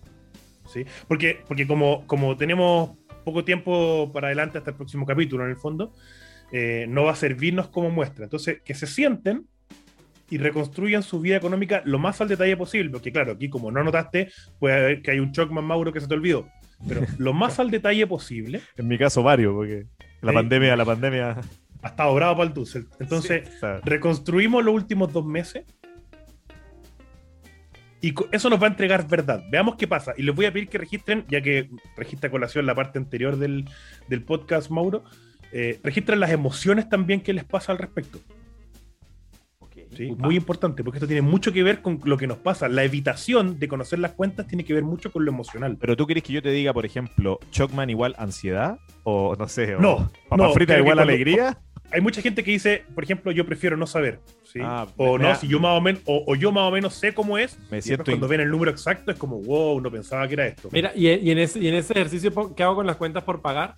sí. 0.72 0.84
Porque, 1.08 1.42
porque 1.46 1.66
como, 1.66 2.06
como 2.06 2.36
tenemos 2.36 2.90
poco 3.24 3.44
tiempo 3.44 4.10
para 4.12 4.28
adelante 4.28 4.58
hasta 4.58 4.70
el 4.70 4.76
próximo 4.76 5.04
capítulo, 5.04 5.44
en 5.44 5.50
el 5.50 5.56
fondo, 5.56 5.92
eh, 6.52 6.86
no 6.88 7.04
va 7.04 7.12
a 7.12 7.16
servirnos 7.16 7.68
como 7.68 7.90
muestra. 7.90 8.24
Entonces, 8.24 8.60
que 8.64 8.74
se 8.74 8.86
sienten 8.86 9.46
y 10.30 10.38
reconstruyan 10.38 11.02
su 11.02 11.20
vida 11.20 11.36
económica 11.36 11.82
lo 11.84 11.98
más 11.98 12.20
al 12.20 12.28
detalle 12.28 12.56
posible. 12.56 12.90
Porque, 12.90 13.12
claro, 13.12 13.32
aquí, 13.32 13.48
como 13.48 13.70
no 13.72 13.82
notaste, 13.82 14.30
puede 14.58 14.74
haber 14.76 15.02
que 15.02 15.10
hay 15.12 15.18
un 15.18 15.32
shock 15.32 15.50
más 15.50 15.64
Mauro 15.64 15.92
que 15.92 16.00
se 16.00 16.06
te 16.08 16.14
olvidó. 16.14 16.48
Pero 16.86 17.02
lo 17.18 17.32
más 17.32 17.58
al 17.58 17.70
detalle 17.70 18.06
posible. 18.06 18.60
En 18.76 18.86
mi 18.86 18.96
caso, 18.96 19.22
varios, 19.22 19.54
porque 19.54 19.86
la 20.22 20.30
Sí. 20.30 20.36
pandemia, 20.36 20.76
la 20.76 20.84
pandemia. 20.84 21.40
Ha 21.86 21.90
estado 21.90 22.12
bravo 22.16 22.38
para 22.38 22.48
el 22.48 22.52
Dussel. 22.54 22.88
Entonces, 22.98 23.48
reconstruimos 23.84 24.64
los 24.64 24.74
últimos 24.74 25.12
dos 25.12 25.24
meses 25.24 25.64
y 28.00 28.12
eso 28.32 28.50
nos 28.50 28.60
va 28.60 28.66
a 28.66 28.70
entregar 28.70 29.06
verdad. 29.06 29.44
Veamos 29.50 29.76
qué 29.76 29.86
pasa. 29.86 30.12
Y 30.16 30.22
les 30.22 30.34
voy 30.34 30.46
a 30.46 30.52
pedir 30.52 30.68
que 30.68 30.78
registren, 30.78 31.24
ya 31.28 31.40
que 31.40 31.70
registra 31.96 32.28
colación 32.30 32.66
la 32.66 32.74
parte 32.74 32.98
anterior 32.98 33.36
del, 33.36 33.66
del 34.08 34.22
podcast, 34.22 34.68
Mauro, 34.70 35.04
eh, 35.52 35.78
registren 35.84 36.18
las 36.18 36.30
emociones 36.30 36.88
también 36.88 37.20
que 37.20 37.32
les 37.32 37.44
pasa 37.44 37.70
al 37.72 37.78
respecto. 37.78 38.18
¿sí? 39.96 40.12
Muy 40.18 40.36
importante, 40.36 40.84
porque 40.84 40.98
esto 40.98 41.06
tiene 41.06 41.22
mucho 41.22 41.52
que 41.52 41.62
ver 41.62 41.80
con 41.80 42.00
lo 42.04 42.16
que 42.18 42.26
nos 42.26 42.38
pasa. 42.38 42.68
La 42.68 42.84
evitación 42.84 43.58
de 43.58 43.66
conocer 43.68 43.98
las 43.98 44.12
cuentas 44.12 44.46
tiene 44.46 44.64
que 44.64 44.74
ver 44.74 44.82
mucho 44.84 45.10
con 45.10 45.24
lo 45.24 45.30
emocional. 45.30 45.78
Pero 45.80 45.96
tú 45.96 46.06
querés 46.06 46.22
que 46.22 46.32
yo 46.34 46.42
te 46.42 46.50
diga, 46.50 46.72
por 46.74 46.84
ejemplo, 46.84 47.38
Chocman 47.50 47.88
igual 47.88 48.14
ansiedad? 48.18 48.78
O 49.04 49.34
no 49.38 49.48
sé, 49.48 49.74
o 49.76 49.80
No, 49.80 50.10
papas 50.28 50.48
no, 50.48 50.54
que 50.54 50.62
igual 50.64 50.84
cuando- 50.84 51.02
alegría. 51.02 51.58
Hay 51.92 52.00
mucha 52.00 52.20
gente 52.20 52.42
que 52.42 52.50
dice, 52.50 52.84
por 52.94 53.04
ejemplo, 53.04 53.30
yo 53.32 53.46
prefiero 53.46 53.76
no 53.76 53.86
saber. 53.86 54.18
¿sí? 54.42 54.58
Ah, 54.62 54.86
o 54.96 55.18
no, 55.18 55.28
da- 55.28 55.34
si 55.36 55.46
yo 55.48 55.60
más 55.60 55.78
o 55.78 55.80
menos, 55.80 56.02
o, 56.04 56.24
o 56.26 56.34
yo 56.34 56.50
más 56.52 56.64
o 56.64 56.70
menos 56.70 56.94
sé 56.94 57.14
cómo 57.14 57.38
es, 57.38 57.58
Me 57.70 57.78
y 57.78 57.82
siento 57.82 58.04
cuando 58.04 58.26
in- 58.26 58.30
ven 58.30 58.40
el 58.40 58.50
número 58.50 58.70
exacto 58.70 59.10
es 59.12 59.18
como, 59.18 59.40
wow, 59.40 59.80
no 59.80 59.90
pensaba 59.90 60.26
que 60.26 60.34
era 60.34 60.46
esto. 60.46 60.68
Mira, 60.72 60.92
y, 60.94 61.08
y 61.08 61.30
en 61.30 61.38
ese, 61.38 61.58
y 61.60 61.68
en 61.68 61.74
ese 61.74 61.92
ejercicio 61.92 62.54
que 62.54 62.62
hago 62.62 62.74
con 62.76 62.86
las 62.86 62.96
cuentas 62.96 63.22
por 63.24 63.40
pagar, 63.40 63.74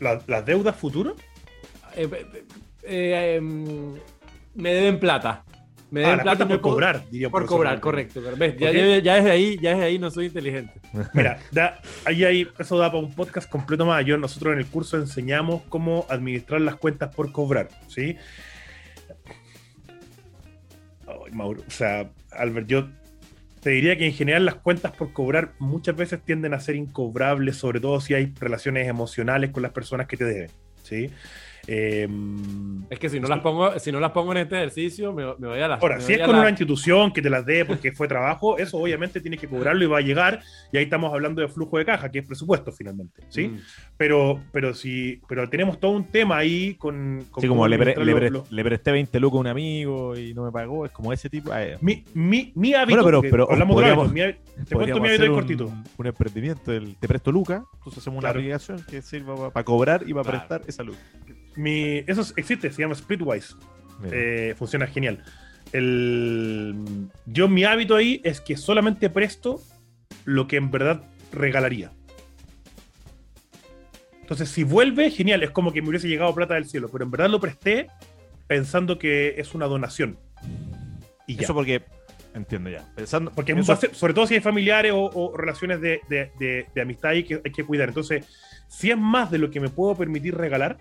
La- 0.00 0.20
¿Las 0.26 0.44
deudas 0.44 0.74
futuras? 0.76 1.14
eh, 1.96 2.08
eh, 2.12 2.44
eh, 2.82 3.34
em, 3.36 3.94
me 4.54 4.74
deben 4.74 4.98
plata. 4.98 5.44
Me 5.94 6.00
Ah, 6.04 6.10
deben 6.10 6.16
la 6.18 6.22
plata 6.24 6.48
por 6.48 6.60
cobrar, 6.60 7.04
diría 7.08 7.30
Por 7.30 7.46
cobrar, 7.46 7.78
correcto. 7.78 8.20
ves, 8.36 8.56
ya, 8.58 8.72
ya- 8.72 8.98
ya 8.98 9.14
desde 9.14 9.30
ahí, 9.30 9.56
ya 9.60 9.70
desde 9.70 9.84
ahí 9.84 9.98
no 10.00 10.10
soy 10.10 10.26
inteligente. 10.26 10.72
Mira, 11.14 11.38
da- 11.52 11.80
ahí 12.04 12.24
hay, 12.24 12.48
eso 12.58 12.76
da 12.78 12.88
para 12.90 12.98
un 13.04 13.14
podcast 13.14 13.48
completo 13.48 13.86
más. 13.86 14.04
Yo, 14.04 14.18
nosotros 14.18 14.54
en 14.54 14.58
el 14.58 14.66
curso 14.66 14.96
enseñamos 14.96 15.62
cómo 15.68 16.04
administrar 16.08 16.60
las 16.62 16.74
cuentas 16.74 17.14
por 17.14 17.30
cobrar, 17.30 17.68
¿sí? 17.86 18.16
Ay, 21.06 21.30
Mauro, 21.32 21.62
o 21.66 21.70
sea, 21.70 22.10
Albert, 22.32 22.66
yo 22.66 22.88
te 23.60 23.70
diría 23.70 23.96
que 23.96 24.06
en 24.06 24.12
general 24.12 24.44
las 24.44 24.56
cuentas 24.56 24.92
por 24.92 25.12
cobrar 25.12 25.52
muchas 25.58 25.94
veces 25.96 26.20
tienden 26.24 26.54
a 26.54 26.60
ser 26.60 26.76
incobrables, 26.76 27.56
sobre 27.56 27.80
todo 27.80 28.00
si 28.00 28.14
hay 28.14 28.32
relaciones 28.40 28.88
emocionales 28.88 29.50
con 29.50 29.62
las 29.62 29.72
personas 29.72 30.06
que 30.06 30.16
te 30.16 30.24
deben, 30.24 30.50
¿sí? 30.82 31.10
Eh, 31.66 32.08
Es 32.90 32.98
que 32.98 33.08
si 33.08 33.18
no 33.18 33.26
las 33.28 33.40
pongo, 33.40 33.78
si 33.78 33.90
no 33.90 33.98
las 34.00 34.10
pongo 34.12 34.32
en 34.32 34.38
este 34.38 34.56
ejercicio, 34.56 35.12
me, 35.12 35.24
me 35.38 35.48
voy 35.48 35.60
a 35.60 35.68
las. 35.68 35.82
Ahora, 35.82 36.00
si 36.00 36.12
es 36.12 36.20
con 36.20 36.32
la- 36.34 36.40
una 36.40 36.50
institución 36.50 37.12
que 37.12 37.22
te 37.22 37.30
las 37.30 37.44
dé 37.46 37.64
porque 37.64 37.92
fue 37.92 38.06
trabajo, 38.06 38.58
eso 38.58 38.76
obviamente 38.78 39.20
tienes 39.20 39.40
que 39.40 39.48
cobrarlo 39.48 39.82
y 39.82 39.86
va 39.86 39.98
a 39.98 40.02
llegar, 40.02 40.42
y 40.72 40.76
ahí 40.76 40.84
estamos 40.84 41.12
hablando 41.12 41.40
de 41.40 41.48
flujo 41.48 41.78
de 41.78 41.84
caja, 41.86 42.10
que 42.10 42.18
es 42.20 42.26
presupuesto 42.26 42.70
finalmente, 42.72 43.22
¿sí? 43.30 43.48
Mm. 43.48 43.60
Pero, 43.96 44.40
pero 44.52 44.74
si, 44.74 45.20
pero 45.28 45.48
tenemos 45.48 45.80
todo 45.80 45.92
un 45.92 46.04
tema 46.04 46.36
ahí 46.36 46.74
con, 46.74 47.24
con 47.30 47.40
Sí, 47.40 47.48
como 47.48 47.66
le, 47.66 47.78
pre- 47.78 47.96
le 48.04 48.14
pre- 48.14 48.64
presté 48.64 48.92
20 48.92 49.18
lucas 49.20 49.36
a 49.38 49.40
un 49.40 49.46
amigo 49.46 50.16
y 50.16 50.34
no 50.34 50.44
me 50.44 50.52
pagó, 50.52 50.84
es 50.84 50.92
como 50.92 51.12
ese 51.12 51.30
tipo. 51.30 51.54
eh, 51.54 51.78
mi, 51.80 52.04
mi, 52.12 52.52
mi 52.54 52.74
hábito, 52.74 53.02
Bueno, 53.02 53.04
pero- 53.04 53.18
porque 53.18 53.30
pero 53.30 53.50
hablamos 53.50 53.76
de 54.12 54.26
mi 54.56 54.64
te 54.64 54.74
cuento 54.76 55.00
mi 55.00 55.08
hábito 55.08 55.24
un, 55.24 55.34
cortito. 55.34 55.72
un 55.96 56.06
emprendimiento, 56.06 56.72
el 56.72 56.94
te 56.96 57.08
presto 57.08 57.32
lucas, 57.32 57.62
entonces 57.78 57.98
hacemos 58.02 58.18
una 58.18 58.28
Claro. 58.28 58.38
aplicación 58.40 58.84
que 58.88 59.00
sirva 59.02 59.50
para 59.50 59.64
cobrar 59.64 60.02
y 60.06 60.12
para 60.12 60.22
Claro. 60.24 60.38
prestar 60.38 60.62
esa 60.68 60.82
luz. 60.82 60.96
Mi, 61.56 61.98
eso 62.06 62.20
es- 62.22 62.34
existe, 62.36 62.70
se 62.72 62.82
llama 62.82 62.94
Splitwise, 62.94 63.56
eh, 64.10 64.54
funciona 64.58 64.86
genial. 64.86 65.22
El, 65.72 66.74
yo 67.26 67.48
mi 67.48 67.64
hábito 67.64 67.96
ahí 67.96 68.20
es 68.24 68.40
que 68.40 68.56
solamente 68.56 69.10
presto 69.10 69.60
lo 70.24 70.46
que 70.46 70.56
en 70.56 70.70
verdad 70.70 71.02
regalaría. 71.32 71.90
Entonces, 74.20 74.48
si 74.48 74.62
vuelve, 74.64 75.10
genial, 75.10 75.42
es 75.42 75.50
como 75.50 75.72
que 75.72 75.82
me 75.82 75.90
hubiese 75.90 76.08
llegado 76.08 76.34
plata 76.34 76.54
del 76.54 76.64
cielo, 76.66 76.88
pero 76.90 77.04
en 77.04 77.10
verdad 77.10 77.28
lo 77.28 77.40
presté 77.40 77.88
pensando 78.46 78.98
que 78.98 79.34
es 79.38 79.54
una 79.54 79.66
donación. 79.66 80.18
Y 81.26 81.36
ya. 81.36 81.42
Eso 81.42 81.54
porque, 81.54 81.82
entiendo 82.34 82.70
ya. 82.70 82.90
Pensando, 82.94 83.32
Porque 83.32 83.52
eso- 83.52 83.76
sobre 83.92 84.14
todo 84.14 84.26
si 84.26 84.34
hay 84.34 84.40
familiares 84.40 84.92
o, 84.94 85.10
o 85.12 85.36
relaciones 85.36 85.80
de, 85.80 86.00
de- 86.08 86.30
de- 86.38 86.66
de 86.74 86.80
amistad 86.80 87.10
ahí 87.10 87.24
que 87.24 87.40
hay 87.44 87.52
que 87.52 87.64
cuidar. 87.64 87.88
Entonces, 87.88 88.26
si 88.68 88.90
es 88.90 88.96
más 88.98 89.30
de 89.30 89.38
lo 89.38 89.50
que 89.50 89.60
me 89.60 89.68
puedo 89.68 89.94
permitir 89.94 90.34
regalar, 90.36 90.78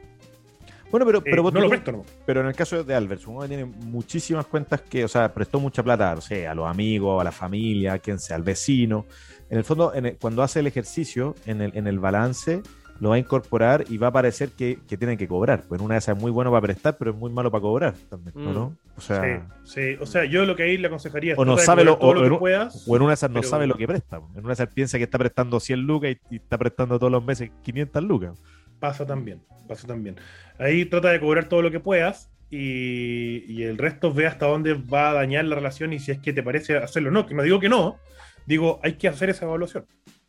bueno, 0.94 1.06
pero, 1.06 1.20
eh, 1.20 1.22
pero, 1.26 1.52
no 1.52 1.60
lo 1.60 1.70
presto, 1.70 1.92
no. 1.92 2.04
pero 2.26 2.42
en 2.42 2.48
el 2.48 2.56
caso 2.56 2.84
de 2.84 2.96
Albert, 2.96 3.20
supongo 3.22 3.42
que 3.42 3.48
tiene 3.50 3.66
muchísimas 3.66 4.46
cuentas 4.46 4.82
que, 4.82 5.04
o 5.04 5.08
sea, 5.08 5.34
prestó 5.34 5.60
mucha 5.60 5.84
plata, 5.84 6.16
no 6.16 6.22
sé, 6.22 6.48
a 6.48 6.54
los 6.56 6.66
amigos, 6.68 7.20
a 7.20 7.24
la 7.24 7.32
familia, 7.32 7.94
a 7.94 8.00
quien 8.00 8.20
sea, 8.20 8.36
al 8.38 8.44
vecino. 8.44 9.06
En 9.50 9.58
el 9.58 9.64
fondo, 9.66 9.94
en 9.94 10.06
el- 10.06 10.18
cuando 10.18 10.42
hace 10.44 10.60
el 10.62 10.68
ejercicio, 10.68 11.36
en 11.46 11.62
el, 11.62 11.76
en 11.76 11.88
el 11.88 12.00
balance, 12.00 12.62
lo 13.00 13.10
va 13.10 13.16
a 13.16 13.18
incorporar 13.20 13.84
y 13.90 13.98
va 13.98 14.08
a 14.08 14.12
parecer 14.12 14.50
que, 14.52 14.80
que 14.88 14.98
tienen 14.98 15.18
que 15.18 15.28
cobrar. 15.28 15.64
Pues 15.68 15.82
en 15.82 15.86
una 15.86 15.96
de 15.96 16.00
esas 16.00 16.16
es 16.16 16.22
muy 16.22 16.32
bueno 16.32 16.52
para 16.52 16.62
prestar, 16.62 16.96
pero 16.98 17.12
es 17.12 17.18
muy 17.18 17.32
malo 17.32 17.52
para 17.52 17.62
cobrar 17.64 17.94
también, 18.10 18.34
¿no? 18.36 18.52
Mm. 18.52 18.54
¿no? 18.54 18.78
O 18.96 19.02
sea, 19.02 19.50
Sí, 19.64 19.74
sí. 19.82 19.98
O 20.00 20.06
sea, 20.06 20.24
yo 20.26 20.46
lo 20.46 20.56
que 20.56 20.64
ahí 20.64 20.78
le 20.78 20.88
aconsejaría 20.88 21.34
es 21.34 21.40
O 21.40 21.44
no 21.44 21.58
sabe 21.58 21.84
lo- 21.84 21.98
todo 21.98 22.12
o- 22.12 22.14
lo 22.14 22.22
que 22.22 22.30
no- 22.30 22.40
puedas. 22.40 22.86
o 22.88 22.96
en 22.96 23.02
una 23.02 23.10
de 23.12 23.16
esas 23.16 23.32
no 23.32 23.40
pero- 23.42 23.50
sabe 23.50 23.66
lo 23.68 23.76
que 23.76 23.88
presta. 23.88 24.18
En 24.36 24.40
una 24.40 24.50
de 24.50 24.54
esas 24.54 24.68
piensa 24.74 24.98
que 25.00 25.04
está 25.06 25.18
prestando 25.18 25.60
100 25.60 25.82
lucas 25.82 26.12
y, 26.30 26.36
y 26.36 26.38
está 26.38 26.58
prestando 26.58 26.98
todos 27.00 27.12
los 27.12 27.26
meses 27.26 27.50
500 27.64 28.04
lucas. 28.04 28.40
Pasa 28.84 29.06
también, 29.06 29.42
pasa 29.66 29.88
también. 29.88 30.18
Ahí 30.60 30.84
trata 30.84 31.08
de 31.08 31.22
cobrar 31.22 31.48
todo 31.48 31.62
lo 31.62 31.72
que 31.72 31.80
puedas 31.80 32.30
y, 32.50 33.46
y 33.48 33.64
el 33.64 33.78
resto 33.78 34.14
ve 34.14 34.28
hasta 34.28 34.46
dónde 34.46 34.74
va 34.74 35.12
a 35.12 35.14
dañar 35.14 35.46
la 35.46 35.56
relación 35.56 35.94
y 35.94 36.00
si 36.00 36.12
es 36.12 36.20
que 36.20 36.34
te 36.34 36.44
parece 36.44 36.76
hacerlo. 36.76 37.10
No, 37.10 37.26
que 37.26 37.34
no 37.34 37.44
digo 37.44 37.62
que 37.62 37.70
no, 37.70 37.98
digo, 38.46 38.82
hay 38.84 38.96
que 38.96 39.08
hacer 39.08 39.30
esa 39.30 39.46
evaluación. 39.46 39.86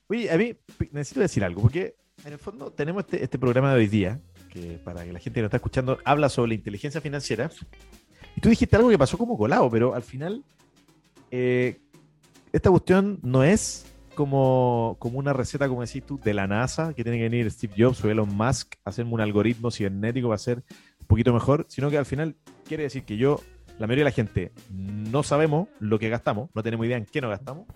Oye, 0.07 0.31
a 0.31 0.39
mí 0.39 0.55
necesito 0.93 1.19
decir 1.19 1.43
algo, 1.43 1.63
porque 1.63 1.97
en 2.25 2.35
el 2.35 2.39
fondo 2.39 2.71
tenemos 2.71 3.03
este, 3.03 3.25
este 3.25 3.41
programa 3.41 3.75
de 3.75 3.81
hoy 3.81 3.89
día, 3.89 4.21
que 4.53 4.79
para 4.85 5.05
que 5.05 5.13
la 5.13 5.19
gente 5.19 5.39
que 5.39 5.43
nos 5.43 5.49
está 5.49 5.57
escuchando 5.57 5.99
habla 6.05 6.29
sobre 6.29 6.51
la 6.51 6.55
inteligencia 6.55 7.01
financiera, 7.01 7.51
Y 8.37 8.41
tú 8.41 8.51
dijiste 8.51 8.77
algo 8.77 8.89
que 8.89 8.99
pasó 8.99 9.19
como 9.19 9.37
colado, 9.37 9.69
pero 9.69 9.97
al 9.97 10.05
final 10.05 10.45
eh, 11.33 11.81
esta 12.53 12.71
cuestión 12.71 13.19
no 13.25 13.43
es 13.43 13.93
como, 14.15 14.97
como 14.99 15.19
una 15.19 15.33
receta, 15.33 15.69
como 15.69 15.83
decís 15.83 16.05
tú, 16.05 16.19
de 16.23 16.35
la 16.35 16.47
NASA, 16.47 16.95
que 16.95 17.03
tiene 17.03 17.19
que 17.19 17.25
venir 17.25 17.51
Steve 17.51 17.75
Jobs 17.77 18.05
o 18.05 18.11
Elon 18.11 18.35
Musk 18.35 18.75
a 18.85 18.91
hacerme 18.91 19.13
un 19.13 19.21
algoritmo 19.21 19.71
cibernético 19.71 20.29
para 20.29 20.39
ser 20.39 20.63
un 21.01 21.07
poquito 21.07 21.33
mejor, 21.33 21.67
sino 21.69 21.91
que 21.91 21.99
al 21.99 22.07
final 22.07 22.37
quiere 22.65 22.85
decir 22.85 23.05
que 23.05 23.17
yo, 23.17 23.41
la 23.79 23.87
mayoría 23.87 24.05
de 24.05 24.11
la 24.11 24.15
gente, 24.15 24.53
no 24.71 25.23
sabemos 25.23 25.69
lo 25.81 25.99
que 25.99 26.09
gastamos, 26.09 26.51
no 26.55 26.63
tenemos 26.63 26.87
idea 26.87 26.97
en 26.97 27.05
qué 27.05 27.21
nos 27.21 27.31
gastamos, 27.31 27.67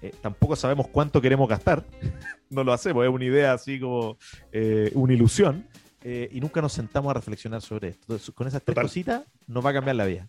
eh, 0.00 0.12
tampoco 0.22 0.54
sabemos 0.54 0.88
cuánto 0.88 1.20
queremos 1.20 1.48
gastar, 1.48 1.84
no 2.50 2.62
lo 2.62 2.72
hacemos, 2.72 3.04
es 3.04 3.10
una 3.10 3.24
idea 3.24 3.52
así 3.52 3.80
como 3.80 4.16
eh, 4.52 4.92
una 4.94 5.14
ilusión, 5.14 5.66
eh, 6.02 6.28
y 6.32 6.40
nunca 6.40 6.62
nos 6.62 6.72
sentamos 6.72 7.10
a 7.10 7.14
reflexionar 7.14 7.60
sobre 7.60 7.88
esto. 7.88 8.04
Entonces, 8.04 8.34
con 8.34 8.46
esas 8.46 8.62
tres 8.62 8.74
Total. 8.74 8.84
cositas 8.84 9.22
nos 9.46 9.64
va 9.64 9.70
a 9.70 9.72
cambiar 9.72 9.96
la 9.96 10.06
vida. 10.06 10.28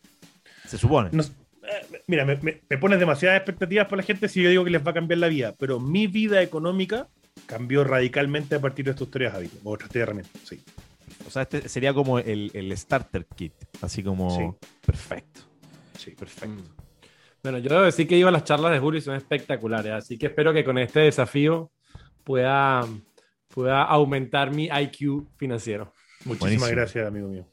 Se 0.65 0.77
supone. 0.77 1.11
Mira, 2.09 2.25
me, 2.25 2.35
me- 2.37 2.61
me 2.69 2.77
pones 2.77 2.99
demasiadas 2.99 3.37
expectativas 3.37 3.87
por 3.87 3.97
la 3.97 4.03
gente 4.03 4.27
si 4.27 4.41
yo 4.41 4.49
digo 4.49 4.63
que 4.63 4.71
les 4.71 4.85
va 4.85 4.91
a 4.91 4.93
cambiar 4.95 5.19
la 5.19 5.27
vida, 5.27 5.55
pero 5.57 5.79
mi 5.79 6.07
vida 6.07 6.41
económica 6.41 7.07
cambió 7.45 7.83
radicalmente 7.83 8.55
a 8.55 8.59
partir 8.59 8.85
de 8.85 8.91
estos 8.91 9.09
tres 9.11 9.33
hábitos, 9.33 9.59
o 9.63 9.77
tres 9.77 9.95
herramientas. 9.95 10.41
Sí. 10.43 10.63
O 11.27 11.29
sea, 11.31 11.43
este 11.43 11.69
sería 11.69 11.93
como 11.93 12.19
el, 12.19 12.51
el 12.53 12.75
starter 12.77 13.25
kit, 13.35 13.53
así 13.81 14.03
como 14.03 14.29
Sí. 14.35 14.67
perfecto. 14.85 15.41
sí. 15.97 16.11
Perfecto. 16.11 16.63
Bueno, 17.41 17.59
yo 17.59 17.69
debo 17.69 17.83
decir 17.83 18.07
que 18.07 18.17
iba 18.17 18.27
a 18.29 18.31
las 18.33 18.43
charlas 18.43 18.71
de 18.71 18.79
Julio 18.79 18.97
y 18.97 19.01
son 19.01 19.15
espectaculares, 19.15 19.93
así 19.93 20.17
que 20.17 20.25
espero 20.25 20.51
que 20.51 20.63
con 20.65 20.77
este 20.77 20.99
desafío 21.01 21.71
pueda, 22.23 22.85
pueda 23.47 23.83
aumentar 23.83 24.51
mi 24.51 24.65
IQ 24.65 25.27
financiero. 25.37 25.93
Muchísimas 26.25 26.39
Buenísimo. 26.39 26.67
gracias, 26.71 27.07
amigo 27.07 27.27
mío. 27.29 27.45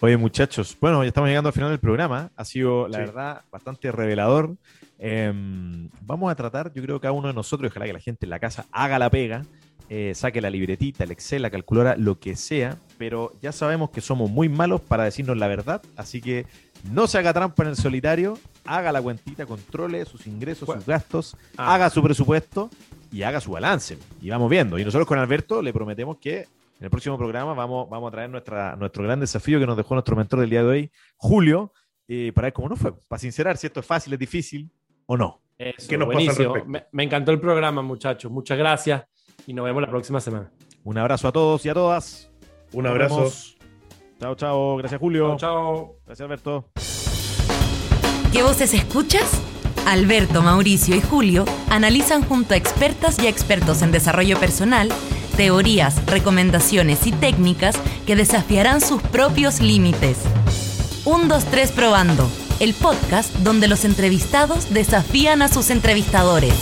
Oye, 0.00 0.16
muchachos, 0.16 0.76
bueno, 0.80 1.02
ya 1.02 1.08
estamos 1.08 1.28
llegando 1.28 1.48
al 1.48 1.52
final 1.52 1.70
del 1.70 1.80
programa. 1.80 2.30
Ha 2.36 2.44
sido, 2.44 2.86
la 2.88 2.98
Sí. 2.98 3.04
verdad, 3.06 3.42
bastante 3.50 3.90
revelador. 3.90 4.56
Em, 4.98 5.88
vamos 6.02 6.30
a 6.30 6.34
tratar, 6.36 6.72
yo 6.72 6.82
creo, 6.82 7.00
cada 7.00 7.12
uno 7.12 7.28
de 7.28 7.34
nosotros, 7.34 7.70
ojalá 7.70 7.86
que 7.86 7.92
la 7.92 7.98
gente 8.00 8.26
en 8.26 8.30
la 8.30 8.38
casa 8.38 8.66
haga 8.70 8.98
la 8.98 9.10
pega, 9.10 9.44
eh, 9.90 10.12
saque 10.14 10.40
la 10.40 10.48
libretita, 10.48 11.04
el 11.04 11.10
Excel, 11.10 11.42
la 11.42 11.50
calculadora, 11.50 11.96
lo 11.96 12.18
que 12.20 12.36
sea, 12.36 12.78
pero 12.98 13.32
ya 13.42 13.50
sabemos 13.52 13.90
que 13.90 14.00
somos 14.00 14.30
muy 14.30 14.48
malos 14.48 14.80
para 14.80 15.04
decirnos 15.04 15.36
la 15.36 15.48
verdad, 15.48 15.82
así 15.96 16.22
que 16.22 16.46
no 16.90 17.06
se 17.06 17.18
haga 17.18 17.32
trampa 17.34 17.64
en 17.64 17.70
el 17.70 17.76
solitario, 17.76 18.38
haga 18.64 18.92
la 18.92 19.02
cuentita, 19.02 19.44
controle 19.44 20.04
sus 20.04 20.26
ingresos, 20.26 20.66
Bueno. 20.66 20.80
sus 20.82 20.88
gastos, 20.88 21.36
Ah. 21.56 21.74
haga 21.74 21.90
su 21.90 22.02
presupuesto 22.02 22.70
y 23.12 23.22
haga 23.24 23.40
su 23.40 23.50
balance. 23.50 23.98
Y 24.22 24.30
vamos 24.30 24.48
viendo. 24.48 24.78
Y 24.78 24.84
nosotros 24.84 25.06
con 25.06 25.18
Alberto 25.18 25.60
le 25.60 25.72
prometemos 25.72 26.16
que 26.18 26.46
en 26.84 26.88
el 26.88 26.90
próximo 26.90 27.16
programa 27.16 27.54
vamos, 27.54 27.88
vamos 27.88 28.08
a 28.08 28.10
traer 28.10 28.28
nuestra, 28.28 28.76
nuestro 28.76 29.02
gran 29.04 29.18
desafío 29.18 29.58
que 29.58 29.64
nos 29.64 29.74
dejó 29.74 29.94
nuestro 29.94 30.16
mentor 30.16 30.40
del 30.40 30.50
día 30.50 30.62
de 30.62 30.68
hoy, 30.68 30.92
Julio, 31.16 31.72
eh, 32.06 32.30
para 32.34 32.48
ver 32.48 32.52
cómo 32.52 32.68
nos 32.68 32.78
fue. 32.78 32.92
Para 33.08 33.18
sincerar 33.18 33.56
si 33.56 33.66
esto 33.66 33.80
es 33.80 33.86
fácil, 33.86 34.12
es 34.12 34.18
difícil 34.18 34.70
o 35.06 35.16
no. 35.16 35.40
Eso, 35.56 35.88
¿Qué 35.88 35.96
nos 35.96 36.08
pasa 36.08 36.18
al 36.18 36.48
buenísimo. 36.48 36.70
Me, 36.70 36.84
me 36.92 37.04
encantó 37.04 37.32
el 37.32 37.40
programa, 37.40 37.80
muchachos. 37.80 38.30
Muchas 38.30 38.58
gracias 38.58 39.02
y 39.46 39.54
nos 39.54 39.64
vemos 39.64 39.80
la 39.80 39.88
próxima 39.88 40.20
semana. 40.20 40.52
Un 40.82 40.98
abrazo 40.98 41.26
a 41.26 41.32
todos 41.32 41.64
y 41.64 41.70
a 41.70 41.74
todas. 41.74 42.30
Un 42.74 42.82
Nos 42.82 42.90
abrazo. 42.90 43.16
vemos. 43.16 43.56
Chao, 44.20 44.34
chao. 44.34 44.76
Gracias, 44.76 45.00
Julio. 45.00 45.28
Chao, 45.28 45.38
chao. 45.38 45.96
Gracias, 46.04 46.26
Alberto. 46.26 46.70
¿Qué 48.30 48.42
voces 48.42 48.74
escuchas? 48.74 49.40
Alberto, 49.86 50.42
Mauricio 50.42 50.94
y 50.96 51.00
Julio 51.00 51.46
analizan 51.70 52.22
junto 52.22 52.52
a 52.52 52.58
expertas 52.58 53.18
y 53.22 53.26
expertos 53.26 53.80
en 53.80 53.90
desarrollo 53.90 54.38
personal 54.38 54.90
teorías, 55.36 56.04
recomendaciones 56.06 57.06
y 57.06 57.12
técnicas 57.12 57.76
que 58.06 58.16
desafiarán 58.16 58.80
sus 58.80 59.02
propios 59.02 59.60
límites. 59.60 60.18
1, 61.04 61.26
2, 61.26 61.44
3 61.44 61.72
probando, 61.72 62.28
el 62.60 62.74
podcast 62.74 63.34
donde 63.36 63.68
los 63.68 63.84
entrevistados 63.84 64.72
desafían 64.72 65.42
a 65.42 65.48
sus 65.48 65.70
entrevistadores. 65.70 66.54